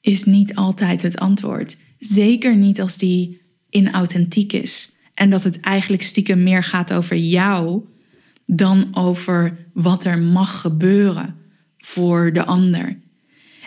is 0.00 0.24
niet 0.24 0.54
altijd 0.54 1.02
het 1.02 1.18
antwoord. 1.18 1.76
Zeker 1.98 2.56
niet 2.56 2.80
als 2.80 2.98
die 2.98 3.40
inauthentiek 3.70 4.52
is. 4.52 4.92
En 5.14 5.30
dat 5.30 5.44
het 5.44 5.60
eigenlijk 5.60 6.02
stiekem 6.02 6.42
meer 6.42 6.62
gaat 6.62 6.92
over 6.92 7.16
jou 7.16 7.84
dan 8.46 8.88
over 8.96 9.66
wat 9.72 10.04
er 10.04 10.18
mag 10.18 10.60
gebeuren 10.60 11.36
voor 11.78 12.32
de 12.32 12.44
ander. 12.44 12.98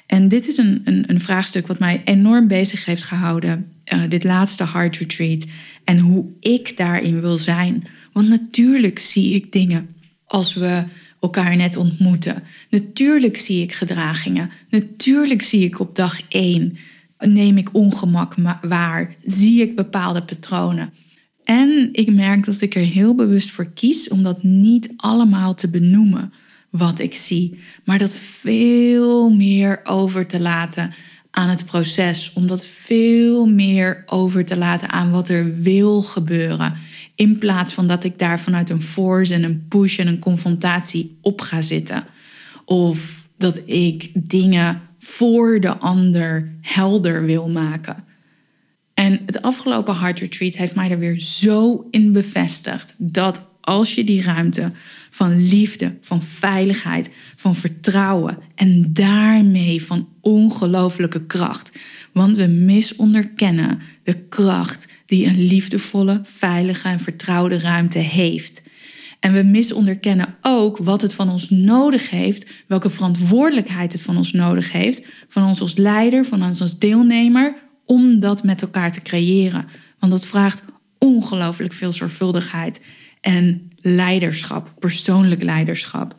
En 0.06 0.28
dit 0.28 0.48
is 0.48 0.58
een, 0.58 0.82
een, 0.84 1.04
een 1.08 1.20
vraagstuk 1.20 1.68
wat 1.68 1.80
mij 1.80 2.02
enorm 2.06 2.48
bezig 2.48 2.86
heeft 2.86 3.04
gehouden, 3.04 3.73
uh, 3.94 4.04
dit 4.10 4.24
laatste 4.24 4.68
Heart 4.68 4.98
Retreat, 4.98 5.46
en 5.84 6.00
hoe 6.00 6.26
ik 6.40 6.78
daarin 6.78 7.22
wil 7.22 7.38
zijn. 7.38 7.88
Want 8.14 8.30
natuurlijk 8.30 9.00
zie 9.00 9.34
ik 9.34 9.52
dingen 9.52 9.96
als 10.26 10.54
we 10.54 10.84
elkaar 11.20 11.56
net 11.56 11.78
ontmoeten. 11.78 12.44
Natuurlijk 12.70 13.38
zie 13.38 13.62
ik 13.62 13.74
gedragingen. 13.74 14.50
Natuurlijk 14.70 15.42
zie 15.42 15.66
ik 15.66 15.80
op 15.80 15.96
dag 15.96 16.22
één, 16.28 16.78
neem 17.18 17.58
ik 17.58 17.70
ongemak 17.72 18.36
waar, 18.62 19.16
zie 19.24 19.62
ik 19.62 19.76
bepaalde 19.76 20.24
patronen. 20.24 20.94
En 21.44 21.90
ik 21.92 22.14
merk 22.14 22.46
dat 22.46 22.62
ik 22.62 22.76
er 22.76 22.86
heel 22.86 23.16
bewust 23.16 23.52
voor 23.52 23.72
kies 23.74 24.10
om 24.10 24.24
dat 24.24 24.44
niet 24.44 24.94
allemaal 24.96 25.54
te 25.54 25.70
benoemen 25.70 26.34
wat 26.70 27.00
ik 27.00 27.14
zie, 27.14 27.60
maar 27.86 27.98
dat 27.98 28.18
veel 28.18 29.30
meer 29.30 29.80
over 29.84 30.28
te 30.28 30.40
laten 30.40 30.94
aan 31.36 31.50
het 31.50 31.66
proces, 31.66 32.32
om 32.34 32.48
dat 32.48 32.66
veel 32.66 33.46
meer 33.46 34.04
over 34.06 34.46
te 34.46 34.58
laten 34.58 34.90
aan 34.90 35.12
wat 35.12 35.30
er 35.30 35.62
wil 35.62 36.02
gebeuren, 36.02 36.74
in 37.16 37.38
plaats 37.38 37.74
van 37.74 37.88
dat 37.88 38.04
ik 38.04 38.20
daar 38.20 38.40
vanuit 38.40 38.70
een 38.70 38.82
force 38.82 39.34
en 39.34 39.44
een 39.44 39.66
push 39.68 40.00
en 40.00 40.08
een 40.08 40.20
confrontatie 40.20 41.18
op 41.22 41.42
ga 41.42 41.62
zitten. 41.62 42.06
Of 42.66 43.28
dat 43.38 43.62
ik 43.66 44.12
dingen 44.14 44.82
voor 45.00 45.60
de 45.60 45.78
ander 45.78 46.56
helder 46.62 47.26
wil 47.26 47.50
maken. 47.50 48.04
En 48.94 49.20
het 49.26 49.42
afgelopen 49.42 49.98
Heart 49.98 50.20
Retreat 50.20 50.56
heeft 50.56 50.76
mij 50.76 50.92
er 50.92 51.00
weer 51.00 51.20
zo 51.20 51.88
in 51.92 52.12
bevestigd 52.12 52.94
dat 52.98 53.46
als 53.62 53.96
je 53.96 54.04
die 54.04 54.22
ruimte 54.22 54.72
van 55.14 55.46
liefde, 55.48 55.98
van 56.02 56.22
veiligheid, 56.22 57.10
van 57.36 57.56
vertrouwen 57.56 58.38
en 58.56 58.94
daarmee 58.94 59.84
van 59.84 60.08
ongelooflijke 60.22 61.26
kracht. 61.26 61.72
Want 62.12 62.36
we 62.36 62.48
misonderkennen 62.48 63.80
de 64.04 64.28
kracht 64.28 64.88
die 65.06 65.26
een 65.26 65.46
liefdevolle, 65.46 66.20
veilige 66.24 66.88
en 66.88 67.00
vertrouwde 67.00 67.60
ruimte 67.60 68.00
heeft. 68.00 68.64
En 69.20 69.34
we 69.34 69.44
misonderkennen 69.44 70.36
ook 70.42 70.78
wat 70.78 71.02
het 71.02 71.14
van 71.14 71.30
ons 71.30 71.50
nodig 71.50 72.10
heeft, 72.10 72.50
welke 72.68 72.90
verantwoordelijkheid 72.90 73.92
het 73.92 74.02
van 74.02 74.18
ons 74.18 74.32
nodig 74.32 74.72
heeft, 74.72 75.06
van 75.28 75.48
ons 75.48 75.62
als 75.62 75.76
leider, 75.76 76.26
van 76.26 76.44
ons 76.44 76.62
als 76.62 76.80
deelnemer, 76.80 77.56
om 77.86 78.20
dat 78.20 78.44
met 78.44 78.62
elkaar 78.62 78.92
te 78.92 79.02
creëren. 79.02 79.68
Want 80.00 80.12
dat 80.12 80.26
vraagt 80.26 80.64
ongelooflijk 80.98 81.74
veel 81.74 81.94
zorgvuldigheid 81.94 82.80
en 83.24 83.70
leiderschap, 83.76 84.74
persoonlijk 84.80 85.42
leiderschap. 85.42 86.16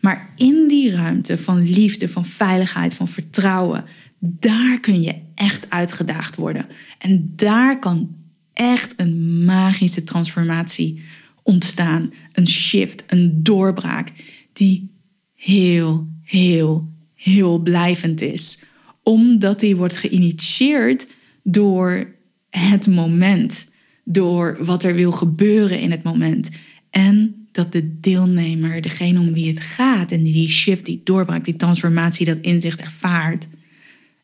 Maar 0.00 0.30
in 0.36 0.68
die 0.68 0.90
ruimte 0.90 1.38
van 1.38 1.62
liefde, 1.62 2.08
van 2.08 2.24
veiligheid, 2.24 2.94
van 2.94 3.08
vertrouwen, 3.08 3.84
daar 4.18 4.80
kun 4.80 5.02
je 5.02 5.14
echt 5.34 5.70
uitgedaagd 5.70 6.36
worden. 6.36 6.66
En 6.98 7.32
daar 7.36 7.78
kan 7.78 8.16
echt 8.52 8.94
een 8.96 9.44
magische 9.44 10.04
transformatie 10.04 11.02
ontstaan. 11.42 12.12
Een 12.32 12.48
shift, 12.48 13.04
een 13.06 13.42
doorbraak 13.42 14.12
die 14.52 14.90
heel, 15.34 16.08
heel, 16.22 16.92
heel 17.14 17.58
blijvend 17.58 18.20
is 18.20 18.66
omdat 19.08 19.60
die 19.60 19.76
wordt 19.76 19.96
geïnitieerd 19.96 21.06
door 21.42 22.14
het 22.50 22.86
moment, 22.86 23.66
door 24.10 24.56
wat 24.60 24.82
er 24.82 24.94
wil 24.94 25.12
gebeuren 25.12 25.80
in 25.80 25.90
het 25.90 26.02
moment. 26.02 26.48
En 26.90 27.46
dat 27.52 27.72
de 27.72 28.00
deelnemer, 28.00 28.80
degene 28.80 29.20
om 29.20 29.32
wie 29.32 29.48
het 29.48 29.60
gaat 29.60 30.12
en 30.12 30.22
die 30.22 30.32
die 30.32 30.48
shift, 30.48 30.84
die 30.84 31.00
doorbraak, 31.04 31.44
die 31.44 31.56
transformatie, 31.56 32.26
dat 32.26 32.38
inzicht 32.38 32.80
ervaart, 32.80 33.48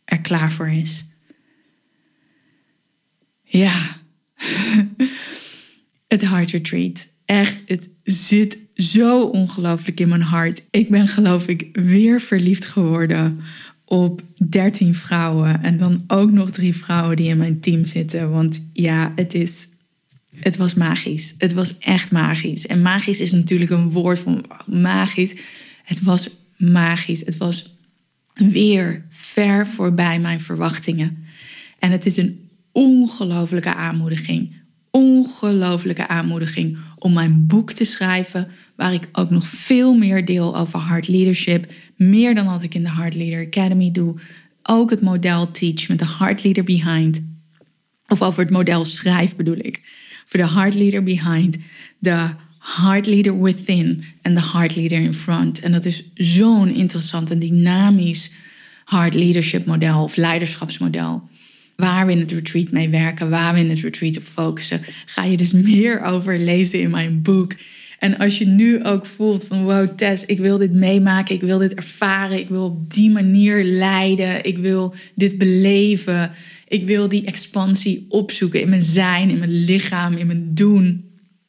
er 0.05 0.21
klaar 0.21 0.53
voor 0.53 0.69
is. 0.69 1.05
Ja, 3.43 3.97
het 6.09 6.21
Heart 6.21 6.51
Retreat. 6.51 7.07
Echt, 7.25 7.63
het 7.67 7.91
zit 8.03 8.59
zo 8.75 9.23
ongelooflijk 9.23 10.01
in 10.01 10.09
mijn 10.09 10.23
hart. 10.23 10.63
Ik 10.71 10.89
ben 10.89 11.09
geloof 11.09 11.49
ik 11.49 11.69
weer 11.73 12.21
verliefd 12.21 12.65
geworden 12.65 13.41
op 13.85 14.23
13 14.49 14.95
vrouwen 14.95 15.63
en 15.63 15.79
dan 15.79 16.05
ook 16.07 16.31
nog 16.31 16.51
drie 16.51 16.77
vrouwen 16.77 17.17
die 17.17 17.29
in 17.29 17.37
mijn 17.37 17.61
team 17.61 17.85
zitten. 17.85 18.31
Want 18.31 18.71
ja, 18.73 19.13
het 19.15 19.35
is. 19.35 19.73
Het 20.41 20.57
was 20.57 20.75
magisch. 20.75 21.35
Het 21.39 21.53
was 21.53 21.79
echt 21.79 22.11
magisch. 22.11 22.67
En 22.67 22.83
magisch 22.83 23.21
is 23.21 23.33
natuurlijk 23.33 23.71
een 23.71 23.91
woord 23.91 24.19
van 24.19 24.45
magisch. 24.67 25.37
Het 25.85 26.03
was 26.03 26.29
magisch. 26.57 27.21
Het 27.21 27.37
was 27.37 27.79
weer 28.35 29.05
ver 29.09 29.67
voorbij 29.67 30.19
mijn 30.19 30.41
verwachtingen. 30.41 31.25
En 31.79 31.91
het 31.91 32.07
is 32.07 32.17
een 32.17 32.49
ongelofelijke 32.73 33.75
aanmoediging. 33.75 34.63
Ongelofelijke 34.91 36.09
aanmoediging 36.09 36.79
om 36.99 37.13
mijn 37.13 37.47
boek 37.47 37.73
te 37.73 37.85
schrijven, 37.85 38.49
waar 38.77 38.93
ik 38.93 39.09
ook 39.13 39.31
nog 39.31 39.47
veel 39.47 39.95
meer 39.95 40.25
deel 40.25 40.57
over 40.57 40.79
hard 40.79 41.09
leadership, 41.09 41.73
meer 41.97 42.35
dan 42.35 42.47
wat 42.47 42.63
ik 42.63 42.75
in 42.75 42.83
de 42.83 42.93
Heart 42.93 43.15
Leader 43.15 43.47
Academy 43.47 43.91
doe. 43.91 44.21
Ook 44.63 44.91
het 44.91 45.01
model 45.01 45.51
teach 45.51 45.89
met 45.89 45.99
de 45.99 46.15
Heart 46.19 46.45
Leader 46.45 46.65
Behind. 46.65 47.23
Of 48.09 48.23
over 48.23 48.41
het 48.41 48.51
model 48.51 48.85
schrijf 48.85 49.37
bedoel 49.37 49.59
ik. 49.59 49.83
Voor 50.25 50.41
de 50.41 50.49
Heart 50.49 50.75
Leader 50.75 51.03
Behind, 51.03 51.57
de 51.99 52.29
Heart 52.59 53.07
Leader 53.07 53.43
Within 53.43 54.05
en 54.23 54.35
de 54.35 54.43
Heart 54.53 54.77
Leader 54.77 55.01
in 55.01 55.15
Front. 55.15 55.61
En 55.61 55.73
dat 55.73 55.85
is 55.85 56.11
zo'n 56.15 56.69
interessant 56.75 57.31
en 57.31 57.39
dynamisch 57.39 58.31
Heart 58.85 59.15
Leadership 59.15 59.67
model 59.67 60.03
of 60.03 60.17
leiderschapsmodel 60.17 61.23
waar 61.77 62.07
we 62.07 62.13
in 62.13 62.21
het 62.21 62.33
retreat 62.33 62.71
mee 62.71 62.89
werken, 62.89 63.31
waar 63.31 63.55
we 63.55 63.61
in 63.61 63.71
het 63.71 63.81
retreat 63.81 64.17
op 64.17 64.23
focussen, 64.23 64.81
ga 65.07 65.25
je 65.25 65.37
dus 65.37 65.53
meer 65.53 66.03
over 66.03 66.39
lezen 66.39 66.81
in 66.81 66.91
mijn 66.91 67.23
boek. 67.23 67.55
En 67.99 68.19
als 68.19 68.39
je 68.39 68.47
nu 68.47 68.85
ook 68.85 69.07
voelt 69.07 69.45
van 69.45 69.65
wow 69.65 69.89
Tess, 69.97 70.25
ik 70.25 70.39
wil 70.39 70.59
dit 70.59 70.73
meemaken, 70.73 71.35
ik 71.35 71.41
wil 71.41 71.59
dit 71.59 71.75
ervaren, 71.75 72.39
ik 72.39 72.49
wil 72.49 72.65
op 72.65 72.93
die 72.93 73.11
manier 73.11 73.65
leiden, 73.65 74.45
ik 74.45 74.59
wil 74.59 74.95
dit 75.15 75.39
beleven, 75.39 76.31
ik 76.75 76.87
wil 76.87 77.09
die 77.09 77.25
expansie 77.25 78.07
opzoeken 78.09 78.61
in 78.61 78.69
mijn 78.69 78.83
zijn, 78.83 79.31
in 79.31 79.39
mijn 79.39 79.65
lichaam, 79.65 80.13
in 80.13 80.27
mijn 80.27 80.55
doen. 80.55 81.05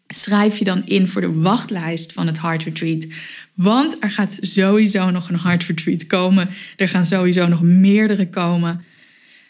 Schrijf 0.07 0.57
je 0.57 0.63
dan 0.63 0.85
in 0.85 1.07
voor 1.07 1.21
de 1.21 1.33
wachtlijst 1.33 2.13
van 2.13 2.27
het 2.27 2.41
Heart 2.41 2.63
Retreat. 2.63 3.05
Want 3.53 3.97
er 3.99 4.11
gaat 4.11 4.37
sowieso 4.41 5.09
nog 5.09 5.29
een 5.29 5.39
Heart 5.39 5.65
Retreat 5.65 6.07
komen. 6.07 6.49
Er 6.77 6.87
gaan 6.87 7.05
sowieso 7.05 7.47
nog 7.47 7.61
meerdere 7.61 8.29
komen. 8.29 8.83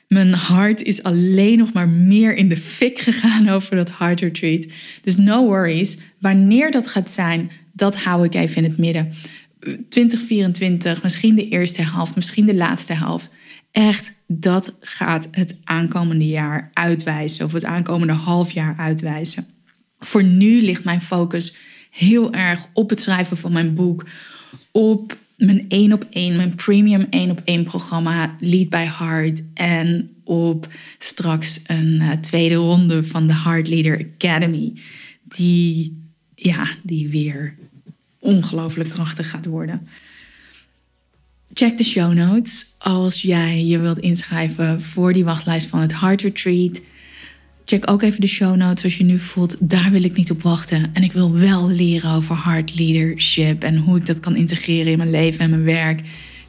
Mijn 0.08 0.34
hart 0.34 0.82
is 0.82 1.04
alleen 1.04 1.58
nog 1.58 1.74
maar 1.74 1.90
meer 1.90 2.36
in 2.36 2.50
de 2.50 2.58
fik 2.58 3.00
gegaan 3.00 3.50
over 3.50 3.76
dat 3.76 3.98
heart 3.98 4.20
retreat. 4.22 4.66
Dus 5.02 5.18
no 5.18 5.46
worries. 5.46 5.98
Wanneer 6.20 6.72
dat 6.72 6.88
gaat 6.88 7.10
zijn, 7.10 7.52
dat 7.74 8.04
hou 8.04 8.26
ik 8.26 8.36
even 8.36 8.58
in 8.58 8.70
het 8.70 8.78
midden. 8.78 9.14
2024, 9.90 11.04
misschien 11.04 11.36
de 11.36 11.50
eerste 11.50 11.82
helft, 11.82 12.16
misschien 12.16 12.46
de 12.46 12.56
laatste 12.56 12.94
helft. 12.94 13.32
Echt, 13.76 14.14
dat 14.28 14.74
gaat 14.80 15.28
het 15.32 15.56
aankomende 15.64 16.28
jaar 16.28 16.70
uitwijzen. 16.74 17.46
Of 17.46 17.52
het 17.52 17.64
aankomende 17.64 18.14
half 18.14 18.52
jaar 18.52 18.76
uitwijzen. 18.78 19.46
Voor 20.00 20.24
nu 20.24 20.62
ligt 20.62 20.84
mijn 20.84 21.02
focus 21.02 21.56
heel 21.92 22.34
erg 22.34 22.68
op 22.74 22.90
het 22.90 23.02
schrijven 23.02 23.38
van 23.38 23.52
mijn 23.52 23.74
boek. 23.74 24.06
Op 24.72 25.18
mijn 25.38 25.66
één 25.68 25.94
op 25.94 26.06
één, 26.10 26.36
mijn 26.36 26.56
premium 26.56 27.08
één 27.10 27.32
op 27.32 27.42
één 27.44 27.64
programma 27.64 28.36
Lead 28.40 28.70
by 28.70 28.86
Heart. 28.98 29.42
En 29.54 30.10
op 30.24 30.68
straks 30.98 31.60
een 31.64 32.00
uh, 32.02 32.12
tweede 32.12 32.56
ronde 32.56 33.04
van 33.04 33.28
de 33.28 33.36
Heart 33.36 33.68
Leader 33.68 34.08
Academy. 34.14 34.74
Die, 35.24 36.02
ja, 36.36 36.68
die 36.84 37.10
weer 37.10 37.56
ongelooflijk 38.20 38.90
krachtig 38.90 39.30
gaat 39.30 39.46
worden. 39.46 39.88
Check 41.58 41.78
de 41.78 41.84
show 41.84 42.14
notes 42.14 42.74
als 42.78 43.22
jij 43.22 43.66
je 43.66 43.80
wilt 43.80 44.00
inschrijven 44.00 44.82
voor 44.82 45.14
die 45.14 45.24
wachtlijst 45.24 45.68
van 45.68 45.80
het 45.80 46.00
Heart 46.00 46.22
Retreat. 46.22 46.82
Check 47.66 47.92
ook 47.92 48.02
even 48.02 48.22
de 48.22 48.28
show 48.28 48.56
notes 48.56 48.84
als 48.84 48.98
je 48.98 49.04
nu 49.04 49.20
voelt, 49.20 49.70
daar 49.70 49.92
wil 49.92 50.04
ik 50.04 50.16
niet 50.16 50.32
op 50.32 50.42
wachten. 50.42 50.90
En 50.94 51.04
ik 51.04 51.12
wil 51.12 51.34
wel 51.34 51.70
leren 51.70 52.12
over 52.12 52.44
heart 52.44 52.80
leadership 52.80 53.64
en 53.64 53.78
hoe 53.78 53.98
ik 53.98 54.06
dat 54.06 54.20
kan 54.20 54.36
integreren 54.36 54.92
in 54.92 54.98
mijn 54.98 55.12
leven 55.12 55.40
en 55.40 55.50
mijn 55.50 55.64
werk. 55.64 56.02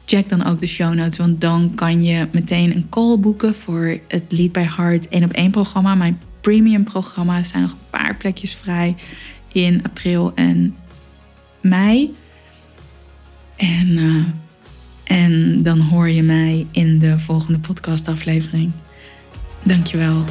Check 0.05 0.29
dan 0.29 0.45
ook 0.45 0.59
de 0.59 0.67
show 0.67 0.93
notes, 0.93 1.17
want 1.17 1.41
dan 1.41 1.71
kan 1.75 2.03
je 2.03 2.27
meteen 2.31 2.75
een 2.75 2.89
call 2.89 3.17
boeken 3.17 3.55
voor 3.55 3.99
het 4.07 4.23
Lead 4.27 4.51
by 4.51 4.65
Heart 4.75 5.07
1 5.07 5.23
op 5.23 5.31
1 5.31 5.51
programma. 5.51 5.95
Mijn 5.95 6.19
premium 6.41 6.83
programma. 6.83 7.43
Zijn 7.43 7.61
nog 7.61 7.71
een 7.71 7.89
paar 7.89 8.15
plekjes 8.15 8.55
vrij 8.55 8.95
in 9.51 9.83
april 9.83 10.31
en 10.35 10.75
mei. 11.61 12.15
En, 13.55 13.87
uh, 13.87 14.25
en 15.07 15.63
dan 15.63 15.79
hoor 15.79 16.09
je 16.09 16.23
mij 16.23 16.67
in 16.71 16.99
de 16.99 17.19
volgende 17.19 17.59
podcastaflevering. 17.59 18.71
Dankjewel. 19.63 20.23